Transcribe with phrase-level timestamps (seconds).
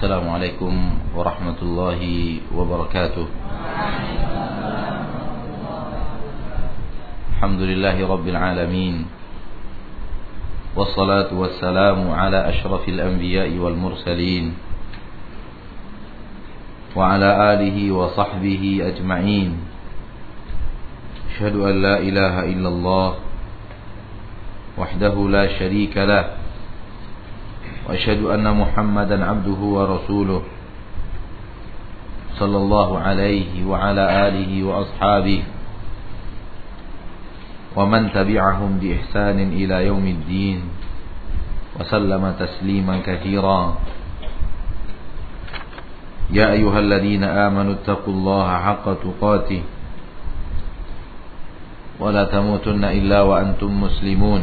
[0.00, 0.74] السلام عليكم
[1.12, 2.00] ورحمة الله
[2.56, 3.26] وبركاته.
[7.36, 8.96] الحمد لله رب العالمين
[10.72, 14.44] والصلاة والسلام على أشرف الأنبياء والمرسلين
[16.96, 19.50] وعلى آله وصحبه أجمعين.
[21.28, 23.08] أشهد أن لا إله إلا الله
[24.80, 26.39] وحده لا شريك له
[27.90, 30.42] وأشهد أن محمدا عبده ورسوله
[32.38, 35.42] صلى الله عليه وعلى آله وأصحابه
[37.76, 40.58] ومن تبعهم بإحسان إلى يوم الدين
[41.80, 43.60] وسلم تسليما كثيرا.
[46.30, 49.62] يا أيها الذين آمنوا اتقوا الله حق تقاته
[51.98, 54.42] ولا تموتن إلا وأنتم مسلمون.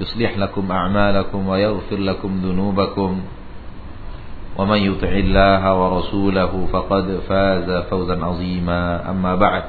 [0.00, 3.10] يصلح لكم أعمالكم ويغفر لكم ذنوبكم
[4.58, 9.64] ومن يطع الله ورسوله فقد فاز فوزا عظيما أما بعد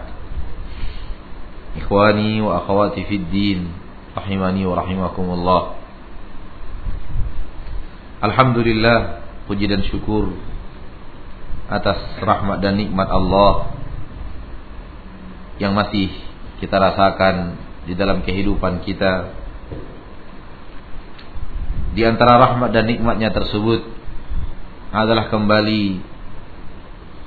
[1.78, 3.60] إخواني وأخواتي في الدين
[4.18, 5.62] رحمني ورحمكم الله
[8.20, 10.36] Alhamdulillah puji dan syukur
[11.72, 13.72] atas rahmat dan nikmat Allah
[15.56, 16.12] yang masih
[16.60, 17.56] kita rasakan
[17.88, 19.32] di dalam kehidupan kita
[21.95, 23.87] di antara rahmat dan nikmatnya tersebut
[24.91, 26.03] adalah kembali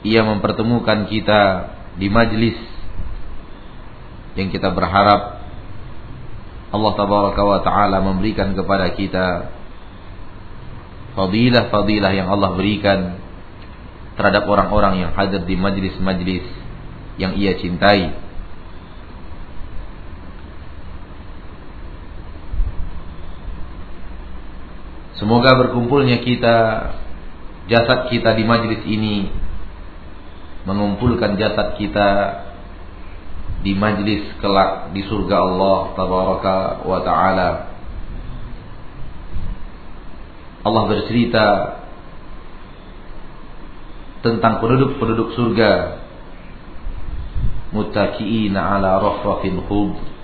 [0.03, 1.41] ia mempertemukan kita
[1.95, 2.59] di majlis
[4.35, 5.41] yang kita berharap
[6.67, 9.56] Allah tabaraka wa taala memberikan kepada kita
[11.16, 13.17] fadilah-fadilah yang Allah berikan
[14.19, 16.45] terhadap orang-orang yang hadir di majlis-majlis
[17.17, 18.26] yang ia cintai
[25.17, 26.57] Semoga berkumpulnya kita
[27.66, 29.33] jasad kita di majlis ini
[30.69, 32.09] mengumpulkan jasad kita
[33.66, 37.50] di majlis kelak di surga Allah tabaraka wa taala.
[40.61, 41.45] Allah bercerita
[44.22, 45.72] tentang penduduk-penduduk surga
[47.73, 50.16] muttaqiina ala rafrafin khudr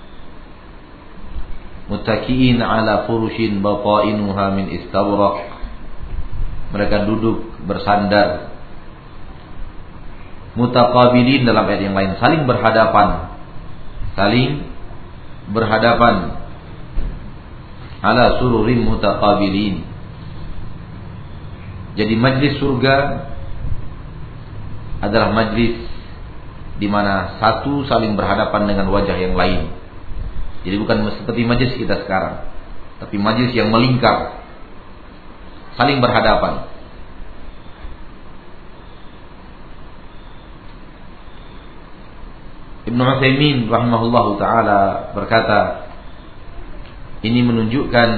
[1.88, 5.36] muttaki'in ala furushin batainuha min istabraq.
[6.72, 8.50] Mereka duduk bersandar.
[10.54, 12.16] Mutaqabilin dalam ayat yang lain.
[12.18, 13.08] Saling berhadapan.
[14.14, 14.50] Saling
[15.50, 16.40] berhadapan.
[18.04, 19.86] Ala sururin mutaqabilin.
[21.94, 22.96] Jadi majlis surga
[24.98, 25.78] adalah majlis
[26.74, 29.83] di mana satu saling berhadapan dengan wajah yang lain
[30.64, 32.48] jadi bukan seperti majlis kita sekarang,
[32.96, 34.40] tapi majlis yang melingkar,
[35.76, 36.72] saling berhadapan.
[42.84, 45.88] Ibnu Utsaimin rahimahullahu taala berkata,
[47.24, 48.08] ini menunjukkan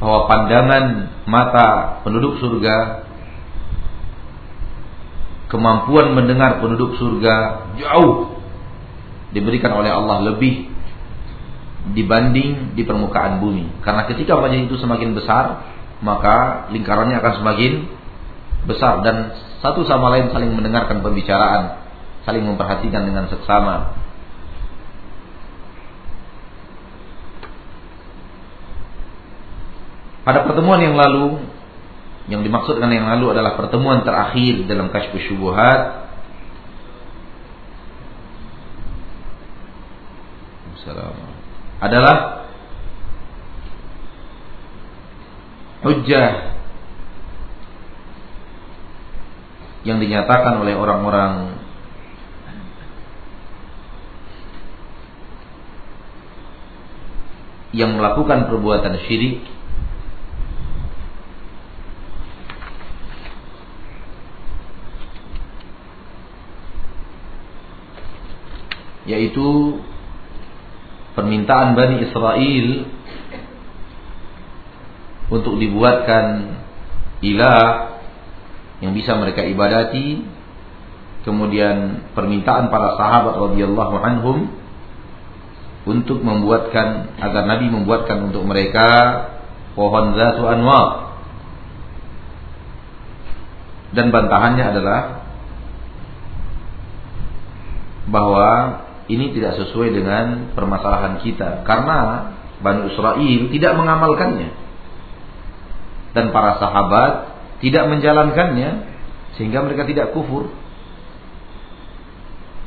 [0.00, 0.84] bahwa pandangan
[1.28, 3.06] mata penduduk surga
[5.48, 8.40] kemampuan mendengar penduduk surga jauh
[9.36, 10.72] diberikan oleh Allah lebih
[11.90, 13.82] dibanding di permukaan bumi.
[13.82, 15.66] Karena ketika wajah itu semakin besar,
[15.98, 17.72] maka lingkarannya akan semakin
[18.70, 21.82] besar dan satu sama lain saling mendengarkan pembicaraan,
[22.22, 23.98] saling memperhatikan dengan seksama.
[30.22, 31.42] Pada pertemuan yang lalu,
[32.30, 36.06] yang dimaksudkan yang lalu adalah pertemuan terakhir dalam kasyfus syubuhat
[40.78, 41.31] Assalamualaikum
[41.82, 42.46] adalah
[45.82, 46.54] hujjah
[49.82, 51.58] yang dinyatakan oleh orang-orang
[57.74, 59.42] yang melakukan perbuatan syirik.
[69.02, 69.82] Yaitu
[71.12, 72.66] permintaan Bani Israel
[75.32, 76.56] untuk dibuatkan
[77.24, 77.96] ilah
[78.82, 80.24] yang bisa mereka ibadati
[81.22, 84.38] kemudian permintaan para sahabat radhiyallahu anhum
[85.82, 88.86] untuk membuatkan agar Nabi membuatkan untuk mereka
[89.74, 91.18] pohon zatu anwar.
[93.92, 95.00] Dan bantahannya adalah
[98.08, 98.50] bahwa
[99.10, 101.98] ini tidak sesuai dengan permasalahan kita karena
[102.62, 104.50] Bani Israel tidak mengamalkannya
[106.12, 107.12] dan para sahabat
[107.62, 108.70] tidak menjalankannya
[109.38, 110.52] sehingga mereka tidak kufur.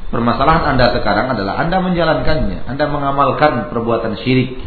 [0.10, 4.64] Permasalahan Anda sekarang adalah Anda menjalankannya, Anda mengamalkan perbuatan syirik.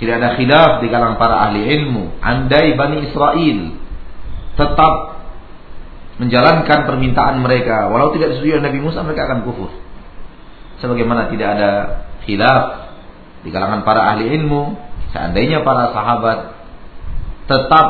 [0.00, 2.22] Tidak ada khilaf di kalangan para ahli ilmu.
[2.24, 3.58] Andai Bani Israel
[4.56, 4.94] tetap
[6.20, 9.72] menjalankan permintaan mereka, walau tidak disetujui oleh Nabi Musa, mereka akan kufur.
[10.84, 11.70] Sebagaimana tidak ada
[12.28, 12.64] khilaf
[13.40, 14.76] di kalangan para ahli ilmu,
[15.16, 16.38] seandainya para sahabat
[17.48, 17.86] tetap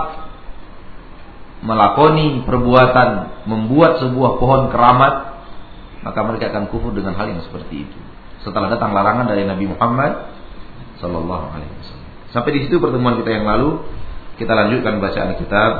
[1.67, 5.43] melakoni perbuatan membuat sebuah pohon keramat,
[6.07, 7.99] maka mereka akan kufur dengan hal yang seperti itu.
[8.47, 10.33] Setelah datang larangan dari Nabi Muhammad
[11.03, 12.09] Sallallahu Alaihi Wasallam.
[12.31, 13.85] Sampai di situ pertemuan kita yang lalu,
[14.39, 15.73] kita lanjutkan bacaan kitab.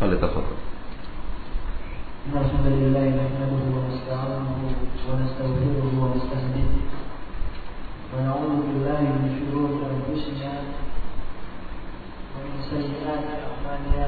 [0.00, 0.18] Oleh
[2.22, 4.50] الحمد لله نحمده ونستعينه
[5.10, 6.70] ونستغفره ونستهديه.
[8.12, 10.52] ونعوذ بالله من شرور أنفسنا
[12.32, 14.06] ومن سيئات أعمالنا.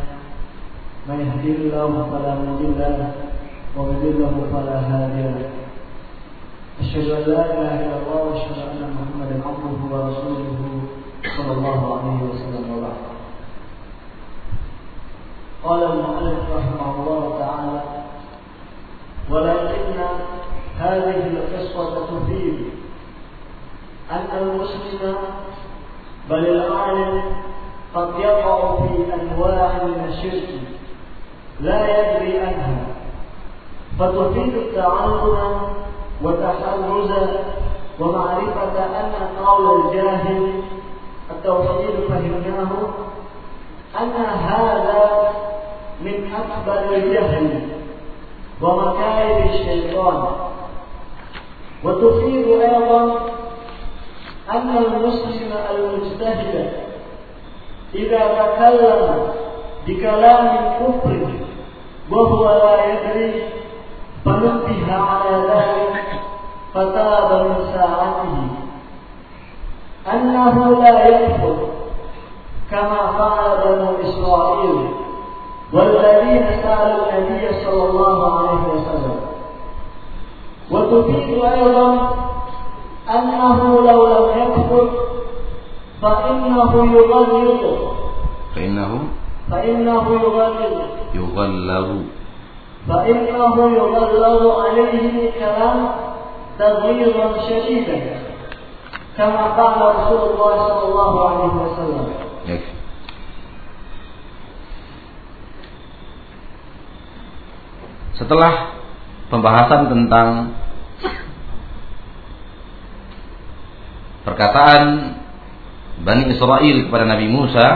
[1.08, 3.12] من يهديه الله فلا مضل له
[3.76, 5.50] ومن يضلل فلا هادي له.
[6.80, 10.58] أشهد أن لا إله إلا الله وأشهد أن محمدا عبده ورسوله
[11.36, 13.00] صلى الله عليه وسلم وبعد.
[15.64, 18.03] قال المؤلف رحمه الله تعالى
[19.30, 19.94] ولكن
[20.78, 22.64] هذه القصة تفيد
[24.10, 25.16] أن المسلم
[26.30, 27.22] بل العالم
[27.94, 30.48] قد يقع في أنواع من الشرك
[31.60, 32.86] لا يدري عنها
[33.98, 35.60] فتفيد التعلم
[36.22, 37.44] وتحرزا
[38.00, 39.12] ومعرفة أن
[39.46, 40.52] قول الجاهل
[41.30, 42.70] التوحيد فهمناه
[44.00, 45.30] أن هذا
[46.00, 47.73] من أكبر الجهل.
[48.61, 50.25] ومكائد الشيطان
[51.83, 53.15] وتفيد أيضا
[54.51, 56.73] أن المسلم المجتهد
[57.95, 59.27] إذا تكلم
[59.87, 61.27] بكلام كفر
[62.11, 63.43] وهو لا يدري
[64.25, 66.05] فنبه على ذلك
[66.73, 68.47] فتاب من ساعته
[70.13, 71.55] أنه لا يكفر
[72.71, 74.87] كما فعل بنو إسرائيل
[75.72, 79.16] والذين سألوا النبي صلى الله عليه وسلم.
[80.70, 81.88] وتفيد أيضا
[83.10, 84.88] أنه لو لم يكفر
[86.02, 87.62] فإنه يغلظ
[88.54, 88.98] فإنه
[89.50, 90.78] فإنه يغلظ
[91.14, 91.88] يغلظ
[92.88, 95.88] فإنه يغلظ عليه الكلام
[96.58, 97.98] تغليظا شديدا
[99.16, 102.06] كما قال رسول الله صلى الله عليه وسلم.
[108.14, 108.78] Setelah
[109.26, 110.54] pembahasan tentang
[114.22, 114.82] perkataan
[116.02, 117.68] Bani Israel kepada Nabi Musa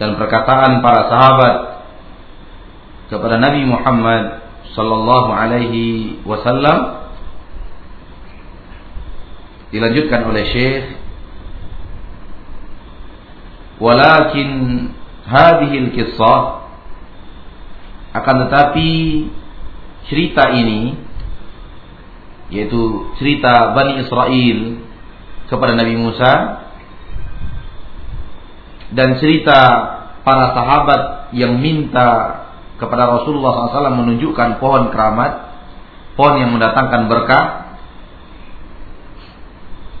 [0.00, 1.54] dan perkataan para sahabat
[3.12, 7.10] kepada Nabi Muhammad sallallahu alaihi wasallam
[9.72, 10.84] dilanjutkan oleh Syekh
[13.80, 14.50] walakin
[15.26, 16.59] hadhihi al-qissah
[18.10, 18.88] akan tetapi
[20.10, 20.98] cerita ini
[22.50, 24.58] yaitu cerita Bani Israel
[25.46, 26.32] kepada Nabi Musa
[28.90, 29.58] dan cerita
[30.26, 32.42] para sahabat yang minta
[32.82, 35.32] kepada Rasulullah SAW menunjukkan pohon keramat,
[36.18, 37.46] pohon yang mendatangkan berkah.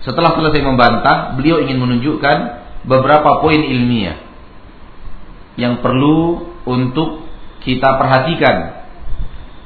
[0.00, 2.36] Setelah selesai membantah, beliau ingin menunjukkan
[2.88, 4.16] beberapa poin ilmiah
[5.60, 7.29] yang perlu untuk
[7.60, 8.80] kita perhatikan,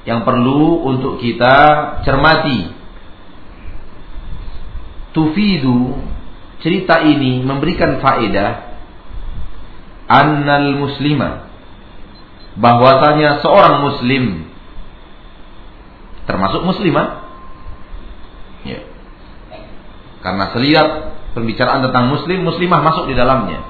[0.05, 1.57] yang perlu untuk kita
[2.05, 2.73] cermati.
[5.15, 5.95] Tufidu
[6.61, 8.75] cerita ini memberikan faedah
[10.09, 11.49] annal muslima
[12.57, 14.47] bahwasanya seorang muslim
[16.25, 17.25] termasuk muslimah
[18.65, 18.81] ya.
[20.25, 20.89] karena selihat
[21.37, 23.61] pembicaraan tentang muslim muslimah masuk di dalamnya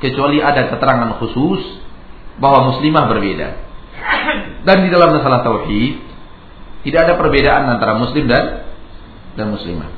[0.00, 1.81] kecuali ada keterangan khusus
[2.38, 3.48] bahwa muslimah berbeda.
[4.62, 5.98] Dan di dalam masalah tauhid
[6.86, 8.66] tidak ada perbedaan antara muslim dan
[9.34, 9.90] dan muslimah.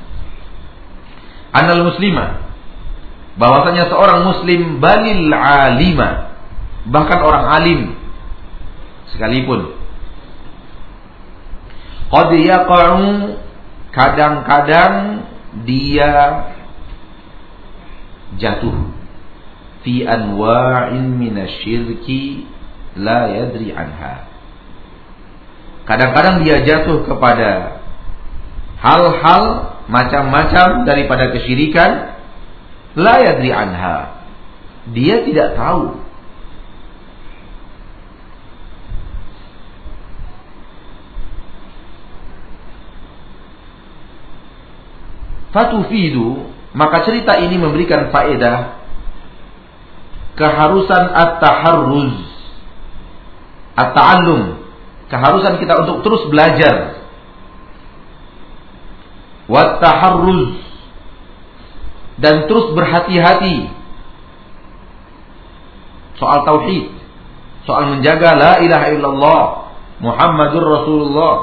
[1.55, 2.45] Anal muslimah
[3.35, 6.33] bahwasanya seorang muslim balil alima
[6.87, 7.81] bahkan orang alim
[9.11, 9.75] sekalipun.
[12.05, 13.39] Qad yaqa'u
[13.91, 15.25] kadang-kadang
[15.65, 16.11] dia
[18.37, 18.94] jatuh
[19.85, 22.49] fi anwa'in minasyirki
[22.97, 24.25] la yadri anha.
[25.85, 27.77] Kadang-kadang dia jatuh kepada
[28.81, 29.43] hal-hal
[29.85, 32.17] macam-macam daripada kesyirikan
[32.97, 34.25] la yadri anha.
[34.89, 36.01] Dia tidak tahu
[45.53, 48.84] fatufidu maka cerita ini memberikan faedah
[50.35, 52.15] keharusan at-taharruz.
[53.75, 54.63] At-ta'allum.
[55.11, 57.05] Keharusan kita untuk terus belajar.
[59.45, 60.57] Wat taharruz
[62.17, 63.69] dan terus berhati-hati.
[66.17, 66.89] Soal tauhid.
[67.67, 69.43] Soal menjaga la ilaha illallah
[70.01, 71.35] Muhammadur Rasulullah.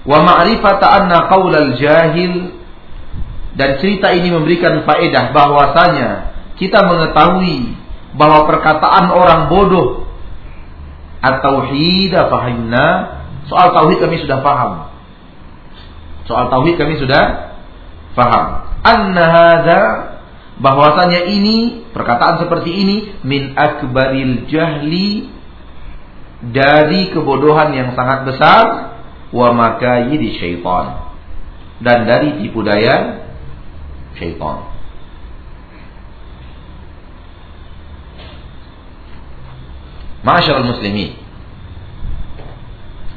[0.00, 2.59] Wa ma'rifata anna qaulal jahil
[3.60, 7.76] dan cerita ini memberikan faedah bahwasanya kita mengetahui
[8.16, 10.08] bahwa perkataan orang bodoh
[11.20, 13.20] at-tauhid fahimna
[13.52, 14.88] soal tauhid kami sudah paham.
[16.24, 17.52] Soal tauhid kami sudah
[18.16, 18.64] paham.
[18.80, 19.28] Anna
[20.56, 22.96] bahwasanya ini perkataan seperti ini
[23.28, 25.28] min akbaril jahli
[26.48, 28.64] dari kebodohan yang sangat besar
[29.36, 31.12] wa makayidi syaitan.
[31.84, 33.28] Dan dari tipu daya
[34.18, 34.70] syaitan.
[40.20, 41.16] Masyaallah muslimin.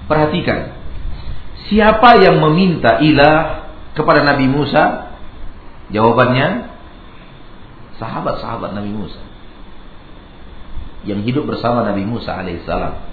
[0.07, 0.75] Perhatikan.
[1.67, 5.15] Siapa yang meminta ilah kepada Nabi Musa?
[5.91, 6.73] Jawabannya
[7.99, 9.21] sahabat-sahabat Nabi Musa
[11.03, 13.11] yang hidup bersama Nabi Musa alaihissalam.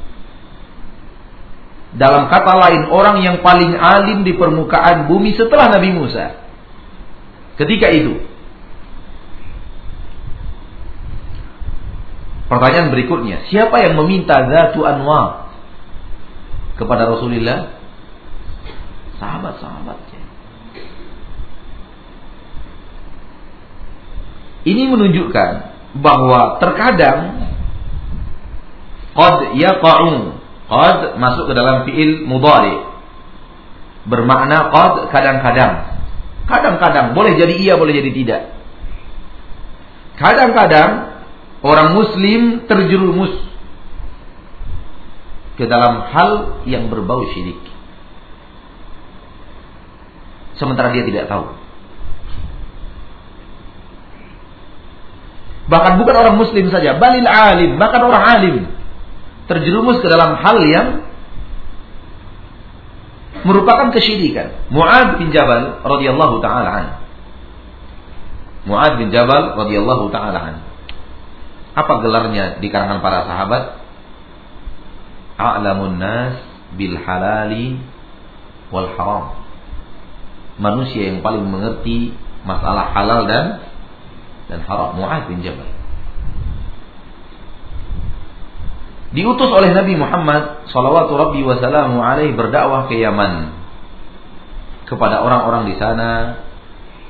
[1.91, 6.39] Dalam kata lain, orang yang paling alim di permukaan bumi setelah Nabi Musa.
[7.61, 8.25] Ketika itu.
[12.49, 15.55] Pertanyaan berikutnya, siapa yang meminta Zatu Anwar
[16.81, 17.79] kepada Rasulullah?
[19.21, 20.23] Sahabat-sahabatnya.
[24.65, 25.51] Ini menunjukkan
[26.01, 27.21] bahwa terkadang
[29.15, 30.41] qad yaqa'u
[30.71, 32.79] Qad masuk ke dalam fiil mudhari.
[34.07, 35.90] Bermakna qad kadang-kadang.
[36.51, 38.43] Kadang-kadang boleh jadi iya, boleh jadi tidak.
[40.19, 41.23] Kadang-kadang
[41.63, 43.33] orang muslim terjerumus
[45.55, 47.61] ke dalam hal yang berbau syirik.
[50.59, 51.57] Sementara dia tidak tahu.
[55.71, 58.57] Bahkan bukan orang muslim saja, balil alim, bahkan orang alim
[59.47, 60.87] terjerumus ke dalam hal yang
[63.43, 64.69] merupakan kesyirikan.
[64.69, 66.87] Mu'ad bin Jabal radhiyallahu taala an.
[68.69, 70.57] Mu'ad bin Jabal radhiyallahu taala an.
[71.73, 73.65] Apa gelarnya di kalangan para sahabat?
[75.41, 76.37] A'lamun nas
[76.77, 77.81] bil halali
[78.69, 79.41] wal haram.
[80.61, 82.13] Manusia yang paling mengerti
[82.45, 83.65] masalah halal dan
[84.53, 85.01] dan haram.
[85.01, 85.80] Mu'ad bin Jabal.
[89.11, 93.59] Diutus oleh Nabi Muhammad sallallahu rabbi wasallamu alaihi berdakwah ke Yaman.
[94.87, 96.43] Kepada orang-orang di sana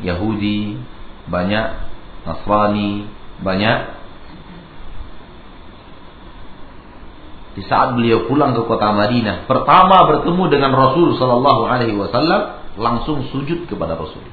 [0.04, 0.76] Yahudi
[1.28, 1.66] banyak
[2.28, 3.08] Nasrani
[3.40, 4.00] banyak.
[7.50, 13.28] Di saat beliau pulang ke kota Madinah pertama bertemu dengan Rasul sallallahu alaihi wasallam langsung
[13.28, 14.24] sujud kepada Rasul.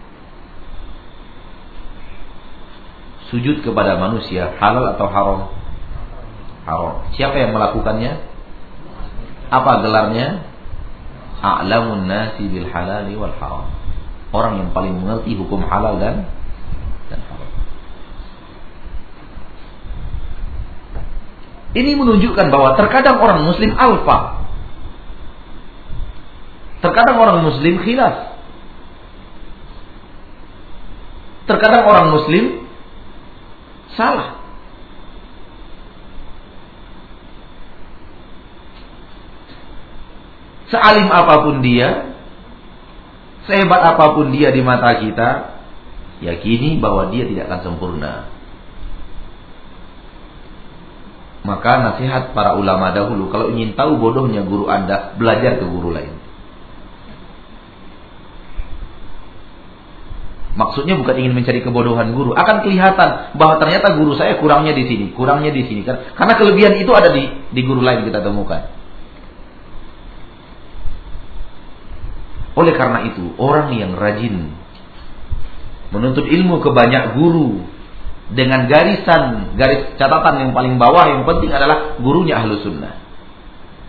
[3.28, 5.40] Sujud kepada manusia halal atau haram
[6.68, 7.08] haram.
[7.16, 8.20] Siapa yang melakukannya?
[9.48, 10.44] Apa gelarnya?
[11.40, 13.72] A'lamun nasi bil halali wal haram.
[14.36, 16.28] Orang yang paling mengerti hukum halal dan
[17.08, 17.50] dan haram.
[21.72, 24.44] Ini menunjukkan bahwa terkadang orang muslim alfa.
[26.84, 28.36] Terkadang orang muslim khilaf.
[31.48, 32.68] Terkadang orang muslim
[33.96, 34.38] salah.
[40.68, 42.12] Sealim apa pun dia,
[43.48, 45.30] sehebat apa pun dia di mata kita,
[46.20, 48.14] yakini bahwa dia tidak akan sempurna.
[51.48, 56.12] Maka nasihat para ulama dahulu, kalau ingin tahu bodohnya guru Anda, belajar ke guru lain.
[60.58, 65.14] Maksudnya bukan ingin mencari kebodohan guru, akan kelihatan bahwa ternyata guru saya kurangnya di sini,
[65.14, 66.18] kurangnya di sini kan.
[66.18, 68.77] Karena kelebihan itu ada di di guru lain kita temukan.
[72.58, 74.50] Oleh karena itu, orang yang rajin
[75.94, 77.62] menuntut ilmu ke banyak guru
[78.34, 82.98] dengan garisan, garis catatan yang paling bawah yang penting adalah gurunya ahlu sunnah.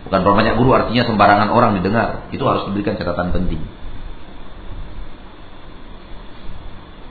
[0.07, 2.29] Bukan banyak guru artinya sembarangan orang didengar.
[2.31, 3.59] Itu harus diberikan catatan penting.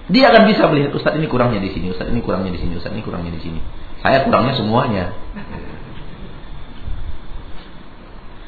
[0.09, 2.97] Dia akan bisa melihat Ustaz ini kurangnya di sini, Ustaz ini kurangnya di sini, Ustaz
[2.97, 3.61] ini kurangnya di sini.
[4.00, 5.12] Saya kurangnya semuanya.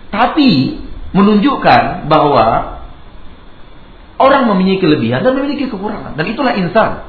[0.08, 0.80] Tapi
[1.12, 2.79] menunjukkan bahwa
[4.20, 7.08] orang memiliki kelebihan dan memiliki kekurangan dan itulah insan.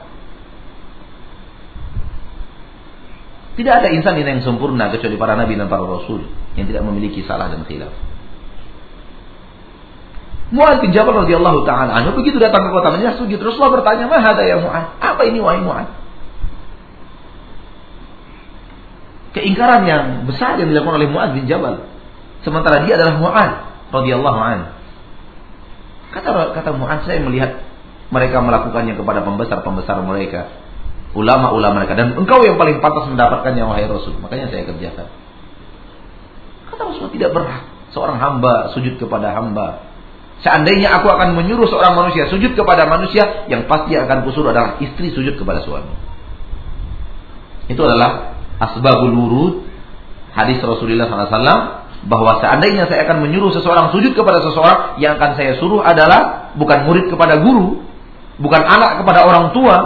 [3.51, 6.23] Tidak ada insan yang sempurna kecuali para nabi dan para rasul
[6.55, 7.91] yang tidak memiliki salah dan khilaf.
[10.51, 14.19] Mu'ad bin Jabal radhiyallahu taala anhu begitu datang ke kota Madinah sujud Rasulullah bertanya, "Ma
[14.19, 15.87] hada ya Mu'ad?" Apa ini wahai Mu'ad?
[19.31, 21.87] Keingkaran yang besar yang dilakukan oleh Mu'ad bin Jabal.
[22.43, 23.51] Sementara dia adalah Mu'ad
[23.95, 24.80] radhiyallahu anhu.
[26.11, 27.63] Kata kata Mu'ad, saya melihat
[28.11, 30.51] mereka melakukannya kepada pembesar-pembesar mereka,
[31.15, 34.19] ulama-ulama mereka dan engkau yang paling pantas mendapatkannya wahai Rasul.
[34.19, 35.07] Makanya saya kerjakan.
[36.67, 37.63] Kata Rasulullah tidak berhak
[37.95, 39.91] seorang hamba sujud kepada hamba
[40.41, 45.13] Seandainya aku akan menyuruh seorang manusia sujud kepada manusia, yang pasti akan kusuruh adalah istri
[45.13, 45.93] sujud kepada suami.
[47.69, 49.53] Itu adalah asbabul wurud
[50.33, 55.61] hadis Rasulullah SAW bahwa seandainya saya akan menyuruh seseorang sujud kepada seseorang, yang akan saya
[55.61, 57.85] suruh adalah bukan murid kepada guru,
[58.41, 59.77] bukan anak kepada orang tua,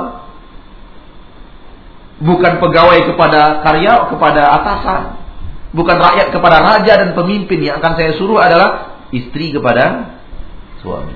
[2.24, 5.02] bukan pegawai kepada karya kepada atasan,
[5.76, 10.16] bukan rakyat kepada raja dan pemimpin yang akan saya suruh adalah istri kepada
[10.80, 11.16] suami.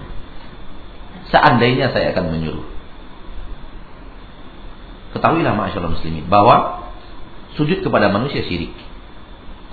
[1.31, 2.67] Seandainya saya akan menyuruh.
[5.15, 6.85] Ketahuilah masyaallah muslimin bahwa
[7.57, 8.75] sujud kepada manusia syirik.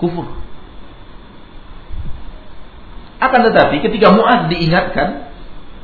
[0.00, 0.28] Kufur.
[3.26, 5.32] Akan tetapi ketika Mu'ad diingatkan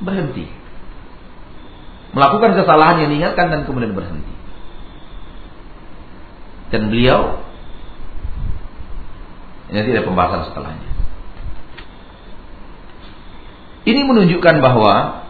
[0.03, 0.47] berhenti.
[2.13, 4.31] Melakukan kesalahan yang diingatkan dan kemudian berhenti.
[6.71, 7.43] Dan beliau
[9.73, 10.91] ini tidak pembahasan setelahnya.
[13.83, 15.25] Ini menunjukkan bahwa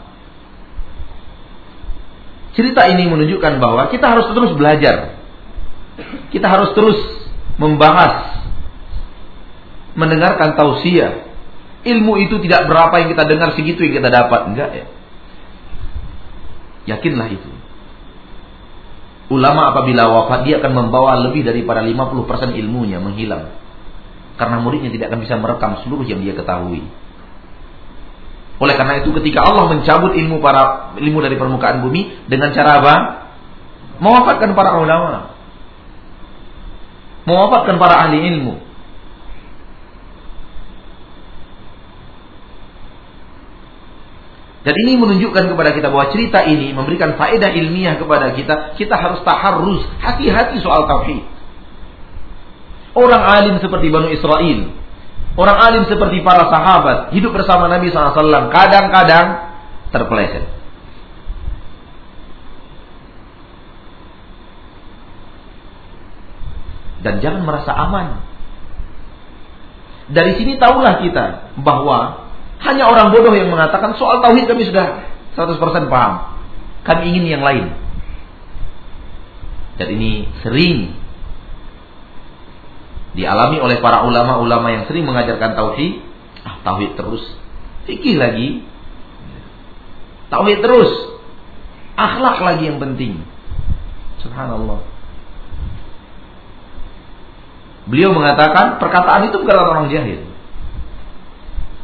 [2.52, 5.16] cerita ini menunjukkan bahwa kita harus terus belajar.
[6.34, 6.98] Kita harus terus
[7.56, 8.42] membahas,
[9.94, 11.31] mendengarkan tausiah.
[11.82, 14.86] Ilmu itu tidak berapa yang kita dengar segitu yang kita dapat, enggak ya?
[16.94, 17.50] Yakinlah itu.
[19.32, 23.54] Ulama apabila wafat dia akan membawa lebih daripada 50% ilmunya menghilang.
[24.36, 26.84] Karena muridnya tidak akan bisa merekam seluruh yang dia ketahui.
[28.62, 32.94] Oleh karena itu ketika Allah mencabut ilmu para ilmu dari permukaan bumi dengan cara apa?
[33.98, 35.34] Mewafatkan para ulama.
[37.26, 38.71] Mewafatkan para ahli ilmu.
[44.62, 48.78] Dan ini menunjukkan kepada kita bahwa cerita ini memberikan faedah ilmiah kepada kita.
[48.78, 51.26] Kita harus taharrus, hati-hati soal tauhid.
[52.94, 54.82] Orang alim seperti Banu Israel
[55.32, 59.56] Orang alim seperti para sahabat hidup bersama Nabi SAW kadang-kadang
[59.88, 60.44] terpeleset.
[67.00, 68.20] Dan jangan merasa aman.
[70.12, 72.21] Dari sini tahulah kita bahwa
[72.62, 76.12] hanya orang bodoh yang mengatakan soal tauhid kami sudah 100% paham.
[76.82, 77.74] Kami ingin yang lain.
[79.78, 80.94] Dan ini sering
[83.12, 86.00] dialami oleh para ulama-ulama yang sering mengajarkan tauhid,
[86.46, 87.22] ah tauhid terus,
[87.84, 88.64] fikih lagi,
[90.32, 90.90] tauhid terus,
[91.98, 93.20] akhlak lagi yang penting.
[94.22, 94.80] Subhanallah.
[97.90, 100.31] Beliau mengatakan perkataan itu bukan orang jahil.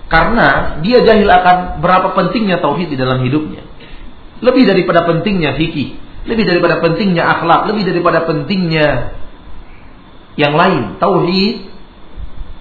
[0.09, 3.61] Karena dia jahil akan berapa pentingnya tauhid di dalam hidupnya.
[4.41, 9.13] Lebih daripada pentingnya fikih, lebih daripada pentingnya akhlak, lebih daripada pentingnya
[10.41, 10.97] yang lain.
[10.97, 11.57] Tauhid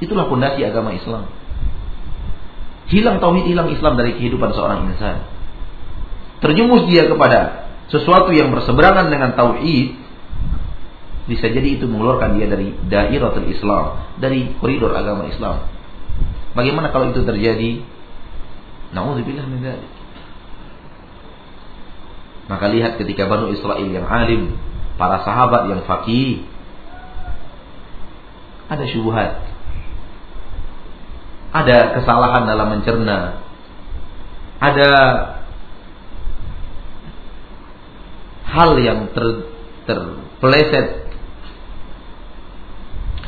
[0.03, 1.31] itulah pondasi agama Islam.
[2.91, 5.23] Hilang tauhid, hilang Islam dari kehidupan seorang insan.
[6.43, 9.95] Terjumus dia kepada sesuatu yang berseberangan dengan tauhid,
[11.27, 15.76] bisa jadi itu mengeluarkan dia dari dairatul Islam, dari koridor agama Islam.
[16.55, 17.83] Bagaimana kalau itu terjadi?
[18.95, 19.91] Nauzubillah min dzalik.
[22.47, 24.55] Maka lihat ketika Banu Israel yang alim,
[24.95, 26.47] para sahabat yang faqih,
[28.71, 29.31] ada syubhat.
[31.51, 33.19] Ada kesalahan dalam mencerna.
[34.59, 34.91] Ada
[38.47, 39.47] hal yang ter,
[39.87, 41.07] terpeleset.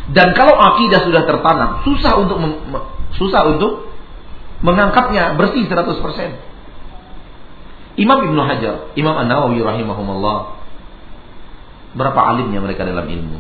[0.10, 2.42] Dan kalau akidah sudah tertanam, susah untuk
[3.18, 3.90] susah untuk
[4.62, 5.98] mengangkatnya bersih 100%.
[8.00, 10.56] Imam Ibnu Hajar, Imam An-Nawawi rahimahumullah
[11.98, 13.40] berapa alimnya mereka dalam ilmu.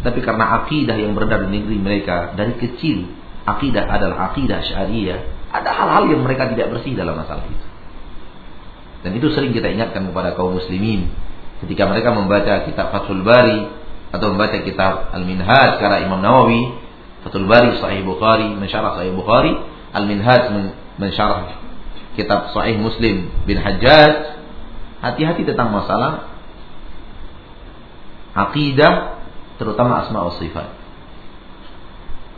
[0.00, 3.04] Tapi karena akidah yang beredar di negeri mereka dari kecil,
[3.44, 5.20] akidah adalah akidah syariah,
[5.52, 7.66] ada hal-hal yang mereka tidak bersih dalam masalah itu.
[9.04, 11.08] Dan itu sering kita ingatkan kepada kaum muslimin
[11.60, 13.68] ketika mereka membaca kitab Fathul Bari
[14.10, 16.79] atau membaca kitab Al-Minhaj karena Imam Nawawi,
[17.26, 19.52] Fathul Bari Sahih Bukhari, mensyarah Sahih Bukhari,
[19.92, 20.54] Al-Minhaj
[20.96, 21.60] mensyarah
[22.16, 24.40] kitab Sahih Muslim bin Hajjaj,
[25.04, 26.30] hati-hati tentang masalah
[28.36, 29.20] akidah
[29.60, 30.80] terutama asma wa sifat.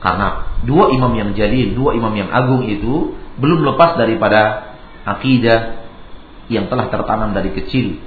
[0.02, 4.74] Karena dua imam yang jalil, dua imam yang agung itu belum lepas daripada
[5.06, 5.86] akidah
[6.50, 8.02] yang telah tertanam dari kecil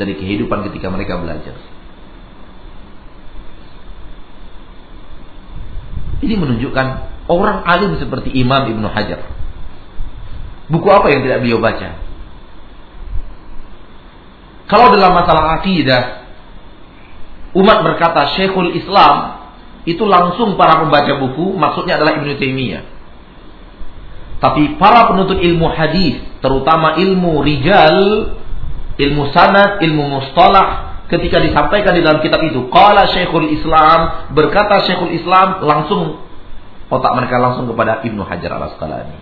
[0.00, 1.75] dari kehidupan ketika mereka belajar.
[6.26, 6.86] Ini menunjukkan
[7.30, 9.22] orang alim seperti Imam Ibnu Hajar
[10.66, 11.94] Buku apa yang tidak beliau baca?
[14.66, 16.26] Kalau dalam masalah akidah,
[17.54, 19.46] umat berkata Syekhul Islam,
[19.86, 22.82] itu langsung para pembaca buku, maksudnya adalah Ibnu Taimiyah.
[24.42, 28.34] Tapi para penuntut ilmu hadis, terutama ilmu rijal,
[28.98, 35.14] ilmu sanad, ilmu mustalah, ketika disampaikan di dalam kitab itu, qala Syekhul Islam, berkata Syekhul
[35.14, 36.22] Islam, langsung
[36.90, 39.18] otak mereka langsung kepada Ibnu Hajar Al-Asqalani.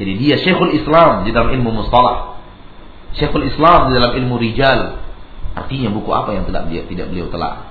[0.00, 2.40] Jadi dia Syekhul Islam di dalam ilmu mustalah.
[3.16, 5.00] Syekhul Islam di dalam ilmu rijal.
[5.52, 7.70] Artinya buku apa yang tidak beliau, tidak beliau telah.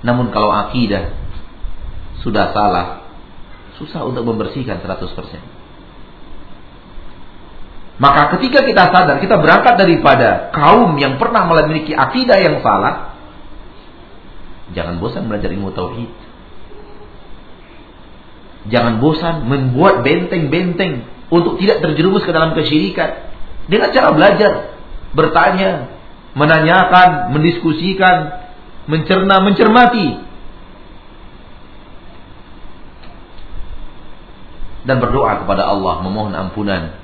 [0.00, 1.12] Namun kalau akidah
[2.24, 3.04] sudah salah,
[3.76, 5.61] susah untuk membersihkan 100%.
[8.02, 13.14] Maka ketika kita sadar, kita berangkat daripada kaum yang pernah memiliki akidah yang salah,
[14.74, 16.10] jangan bosan belajar ilmu tauhid.
[18.74, 23.30] Jangan bosan membuat benteng-benteng untuk tidak terjerumus ke dalam kesyirikan.
[23.70, 24.74] Dengan cara belajar,
[25.14, 25.94] bertanya,
[26.34, 28.50] menanyakan, mendiskusikan,
[28.90, 30.26] mencerna, mencermati.
[34.90, 37.01] Dan berdoa kepada Allah memohon ampunan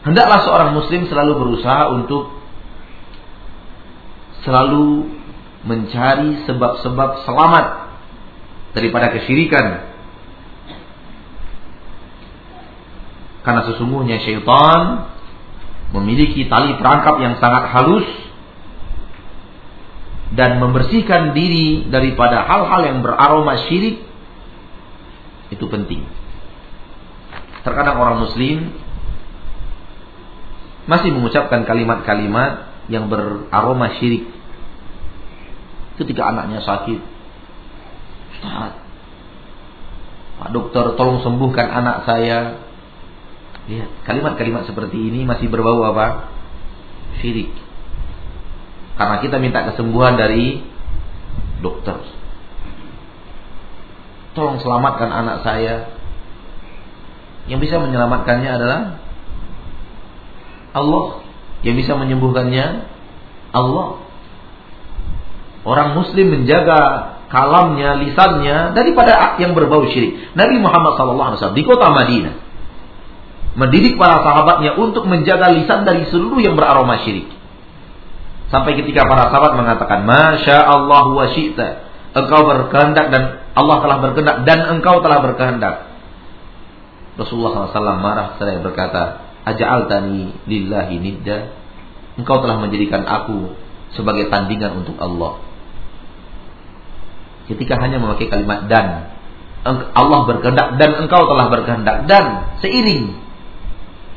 [0.00, 2.32] Hendaklah seorang muslim selalu berusaha untuk
[4.40, 5.12] selalu
[5.68, 7.66] mencari sebab-sebab selamat
[8.72, 9.92] daripada kesyirikan.
[13.44, 15.12] Karena sesungguhnya syaitan
[15.92, 18.08] memiliki tali perangkap yang sangat halus
[20.30, 24.00] dan membersihkan diri daripada hal-hal yang beraroma syirik
[25.50, 26.06] itu penting.
[27.66, 28.79] Terkadang orang muslim
[30.90, 34.26] masih mengucapkan kalimat-kalimat yang beraroma syirik.
[36.02, 36.98] Ketika anaknya sakit,
[38.34, 38.74] Ustaz,
[40.40, 42.58] Pak dokter tolong sembuhkan anak saya.
[43.70, 46.32] Lihat, kalimat-kalimat seperti ini masih berbau apa?
[47.22, 47.52] Syirik.
[48.98, 50.64] Karena kita minta kesembuhan dari
[51.60, 52.02] dokter.
[54.32, 55.92] Tolong selamatkan anak saya.
[57.46, 58.80] Yang bisa menyelamatkannya adalah
[60.72, 61.24] Allah.
[61.60, 62.66] Yang bisa menyembuhkannya
[63.52, 63.88] Allah.
[65.60, 70.32] Orang muslim menjaga kalamnya, lisannya daripada yang berbau syirik.
[70.32, 72.50] Nabi Muhammad SAW di kota Madinah
[73.58, 77.26] mendidik para sahabatnya untuk menjaga lisan dari seluruh yang beraroma syirik.
[78.50, 81.68] Sampai ketika para sahabat mengatakan, Masya Allah wa syi'ta.
[82.10, 83.22] Engkau berkehendak dan
[83.54, 85.86] Allah telah berkehendak dan engkau telah berkehendak.
[87.14, 91.38] Rasulullah SAW marah seraya berkata, Aja'altani lillahi nidda.
[92.18, 93.54] Engkau telah menjadikan aku
[93.94, 95.42] sebagai tandingan untuk Allah.
[97.50, 99.10] Ketika hanya memakai kalimat dan
[99.66, 103.12] Allah berkehendak dan engkau telah berkehendak dan seiring.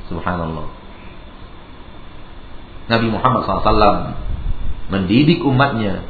[0.08, 0.70] Subhanallah.
[2.88, 4.16] Nabi Muhammad SAW
[4.92, 6.04] mendidik umatnya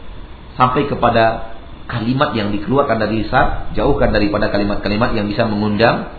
[0.57, 1.55] sampai kepada
[1.85, 6.09] kalimat yang dikeluarkan dari lisan jauhkan daripada kalimat-kalimat yang bisa mengundang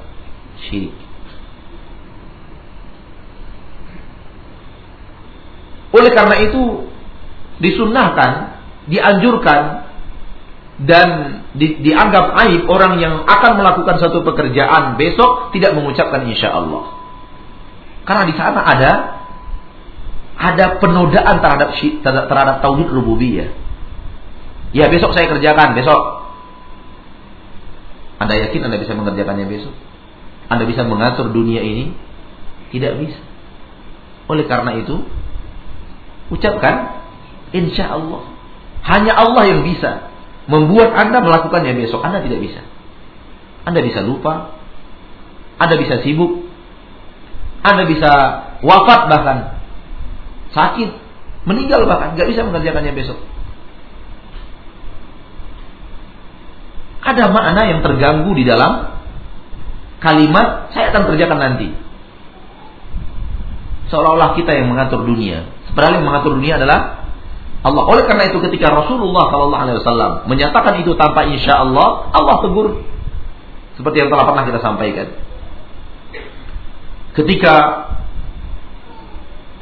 [0.66, 1.03] syirik
[5.94, 6.90] Oleh karena itu
[7.62, 8.58] disunnahkan,
[8.90, 9.86] dianjurkan
[10.82, 11.08] dan
[11.54, 16.90] di, dianggap aib orang yang akan melakukan satu pekerjaan besok tidak mengucapkan insya Allah.
[18.02, 18.92] Karena di sana ada
[20.34, 23.54] ada penodaan terhadap terhadap tauhid rububiyah.
[24.74, 26.26] Ya besok saya kerjakan, besok.
[28.18, 29.74] Anda yakin Anda bisa mengerjakannya besok?
[30.50, 31.94] Anda bisa mengatur dunia ini?
[32.74, 33.22] Tidak bisa.
[34.26, 35.06] Oleh karena itu,
[36.32, 37.04] ucapkan
[37.52, 38.22] insya Allah.
[38.84, 40.12] Hanya Allah yang bisa
[40.48, 42.04] membuat Anda melakukannya besok.
[42.04, 42.60] Anda tidak bisa.
[43.64, 44.60] Anda bisa lupa,
[45.56, 46.44] Anda bisa sibuk,
[47.64, 48.12] Anda bisa
[48.60, 49.38] wafat bahkan,
[50.52, 50.90] sakit,
[51.48, 53.16] meninggal bahkan, nggak bisa mengerjakannya besok.
[57.04, 59.00] Ada makna yang terganggu di dalam
[60.00, 61.68] kalimat saya akan kerjakan nanti.
[63.92, 65.44] Seolah-olah kita yang mengatur dunia.
[65.74, 67.10] Yang mengatur dunia adalah
[67.64, 67.82] Allah.
[67.88, 72.84] Oleh karena itu ketika Rasulullah Shallallahu Alaihi Wasallam menyatakan itu tanpa insya Allah, Allah tegur.
[73.74, 75.06] Seperti yang telah pernah kita sampaikan.
[77.14, 77.54] Ketika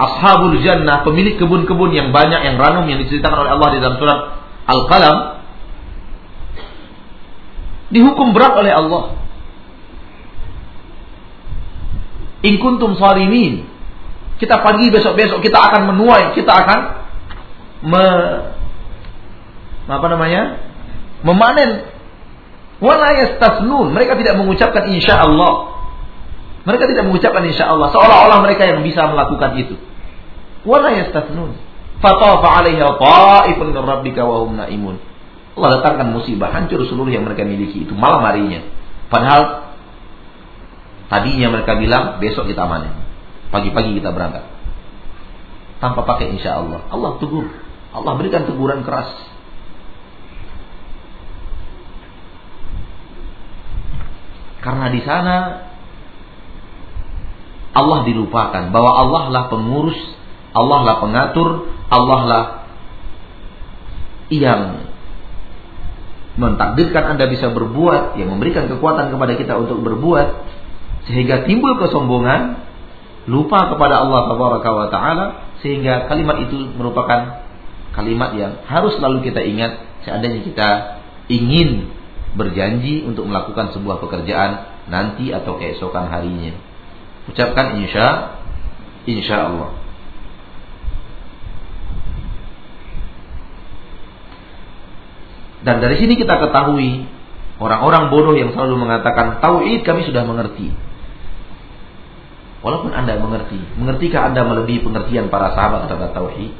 [0.03, 4.18] Ashabul Jannah, pemilik kebun-kebun yang banyak, yang ranum, yang diceritakan oleh Allah di dalam surat
[4.66, 5.16] Al-Qalam,
[7.94, 9.05] dihukum berat oleh Allah.
[12.42, 13.71] In kuntum sarimin.
[14.40, 16.79] Kita pagi besok-besok kita akan menuai, kita akan
[17.87, 18.05] me,
[19.90, 20.73] apa namanya?
[21.23, 21.87] memanen.
[22.83, 23.95] Wala yastasnun.
[23.95, 25.71] Mereka tidak mengucapkan insya Allah.
[26.66, 27.90] Mereka tidak mengucapkan insya Allah.
[27.95, 29.75] Seolah-olah mereka yang bisa melakukan itu.
[30.66, 31.55] Wala yastasnun.
[32.03, 34.99] Fatafa alaiha ta'ifun min rabbika wa hum naimun.
[35.53, 38.64] Allah datangkan musibah, hancur seluruh yang mereka miliki itu malam harinya.
[39.12, 39.71] Padahal
[41.12, 43.01] tadinya mereka bilang besok kita panen.
[43.52, 44.48] Pagi-pagi kita berangkat.
[45.78, 46.88] Tanpa pakai insya Allah.
[46.88, 47.52] Allah tegur.
[47.92, 49.12] Allah berikan teguran keras.
[54.62, 55.36] Karena di sana
[57.72, 59.98] Allah dilupakan bahwa Allah lah pengurus,
[60.54, 62.44] Allah lah pengatur, Allah lah
[64.32, 64.88] yang
[66.40, 70.28] mentakdirkan Anda bisa berbuat, yang memberikan kekuatan kepada kita untuk berbuat,
[71.10, 72.71] sehingga timbul kesombongan,
[73.30, 75.26] lupa kepada Allah wa taala
[75.62, 77.46] sehingga kalimat itu merupakan
[77.94, 80.68] kalimat yang harus selalu kita ingat seandainya kita
[81.30, 81.92] ingin
[82.35, 86.56] berjanji untuk melakukan sebuah pekerjaan nanti atau keesokan harinya.
[87.30, 88.40] Ucapkan insya
[89.06, 89.70] insya Allah.
[95.62, 97.06] Dan dari sini kita ketahui
[97.62, 100.74] orang-orang bodoh yang selalu mengatakan tauhid kami sudah mengerti.
[102.62, 106.55] Walaupun Anda mengerti, mengertikah Anda melebihi pengertian para sahabat terhadap tauhid?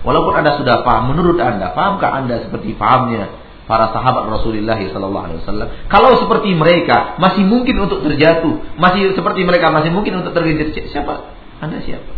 [0.00, 3.28] Walaupun Anda sudah paham, menurut Anda, pahamkah Anda seperti pahamnya
[3.68, 5.68] para sahabat Rasulullah wasallam?
[5.92, 11.36] Kalau seperti mereka masih mungkin untuk terjatuh, masih seperti mereka masih mungkin untuk tergelincir, siapa?
[11.60, 12.12] Anda siapa?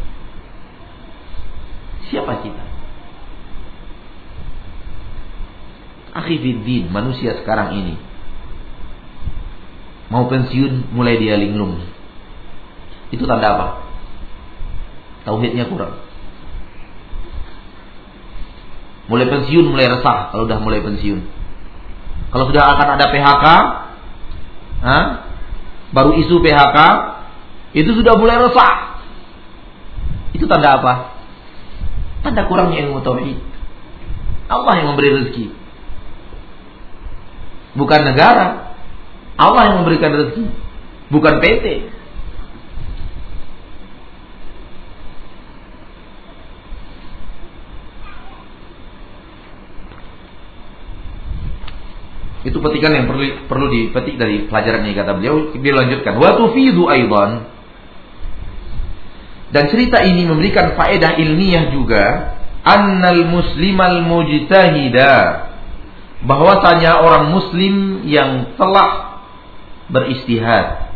[2.07, 2.65] Siapa kita?
[6.23, 7.97] Akhifiddin, manusia sekarang ini
[10.13, 11.81] mau pensiun mulai dia linglung
[13.13, 13.67] itu tanda apa?
[15.29, 16.01] Tauhidnya kurang.
[19.13, 21.21] Mulai pensiun, mulai resah kalau sudah mulai pensiun.
[22.33, 23.47] Kalau sudah akan ada PHK,
[24.81, 24.99] ha?
[25.93, 26.79] baru isu PHK,
[27.77, 29.05] itu sudah mulai resah.
[30.33, 31.13] Itu tanda apa?
[32.25, 33.37] Tanda kurangnya ilmu tauhid.
[34.49, 35.47] Allah yang memberi rezeki.
[37.77, 38.77] Bukan negara.
[39.37, 40.47] Allah yang memberikan rezeki.
[41.09, 41.67] Bukan PT.
[52.43, 55.55] Itu petikan yang perlu perlu dipetik dari pelajaran ini kata beliau.
[55.55, 57.47] Dia lanjutkan, wa tufidu aidan.
[59.53, 65.45] Dan cerita ini memberikan faedah ilmiah juga annal muslimal mujtahida
[66.23, 69.21] bahwasanya orang muslim yang telah
[69.91, 70.95] beristihad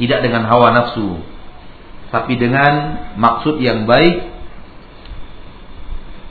[0.00, 1.20] tidak dengan hawa nafsu
[2.08, 4.32] tapi dengan maksud yang baik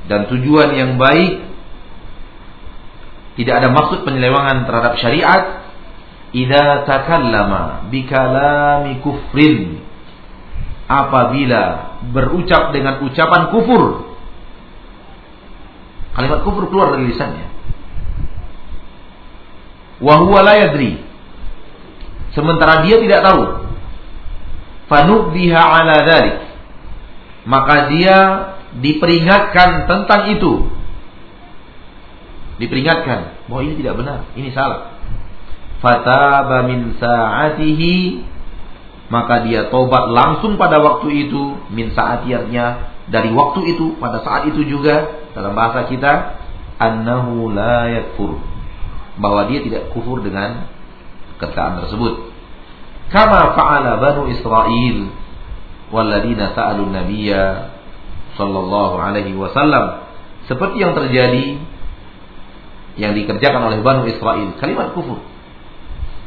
[0.09, 1.45] dan tujuan yang baik
[3.35, 5.43] tidak ada maksud penyelewangan terhadap syariat.
[6.31, 9.83] Idza takallama bikalami kufrin.
[10.87, 14.15] Apabila berucap dengan ucapan kufur.
[16.15, 17.47] Kalimat kufur keluar dari lisannya.
[19.99, 21.03] Wa huwa la yadri.
[22.31, 23.43] Sementara dia tidak tahu.
[24.87, 26.37] Fanubbiha ala dhalik.
[27.43, 28.17] Maka dia
[28.79, 30.74] diperingatkan tentang itu
[32.61, 34.95] diperingatkan bahwa ini tidak benar, ini salah.
[35.83, 37.95] Fataba min sa'atihi
[39.05, 44.65] maka dia tobat langsung pada waktu itu min saatiyatnya dari waktu itu pada saat itu
[44.65, 46.41] juga dalam bahasa kita
[46.81, 48.41] annahu la yakfur
[49.21, 50.65] bahwa dia tidak kufur dengan
[51.37, 52.33] ketaan tersebut
[53.13, 54.97] kama fa'ala banu Israel
[55.93, 57.77] walladzina sa'alun nabiyya
[58.41, 60.01] sallallahu alaihi wasallam
[60.49, 61.61] seperti yang terjadi
[62.95, 65.19] yang dikerjakan oleh Banu Israel kalimat kufur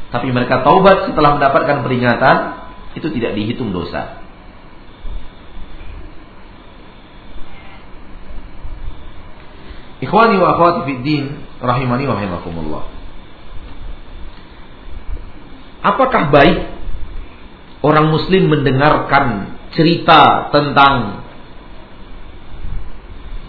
[0.09, 2.37] tapi mereka taubat setelah mendapatkan peringatan
[2.97, 4.25] itu tidak dihitung dosa.
[10.01, 11.23] Ikhwani wa akhwati fid din
[11.61, 12.83] rahimani wa rahimakumullah.
[15.85, 16.59] Apakah baik
[17.85, 21.21] orang muslim mendengarkan cerita tentang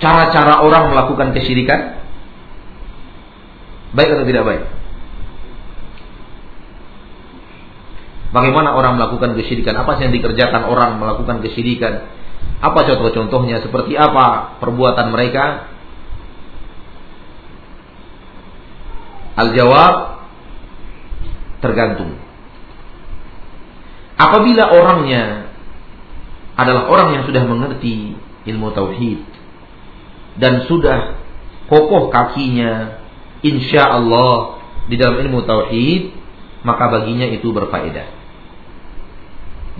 [0.03, 2.00] cara-cara orang melakukan kesyirikan?
[3.91, 4.63] Baik atau tidak baik?
[8.31, 9.75] Bagaimana orang melakukan kesyirikan?
[9.75, 12.07] Apa yang dikerjakan orang melakukan kesyirikan?
[12.63, 13.59] Apa contoh-contohnya?
[13.67, 15.67] Seperti apa perbuatan mereka?
[19.35, 20.23] Al-jawab
[21.59, 22.15] tergantung.
[24.15, 25.49] Apabila orangnya
[26.55, 29.25] adalah orang yang sudah mengerti ilmu tauhid
[30.37, 31.17] dan sudah
[31.73, 33.00] kokoh kakinya
[33.41, 36.13] insya Allah di dalam ilmu tauhid
[36.67, 38.09] maka baginya itu berfaedah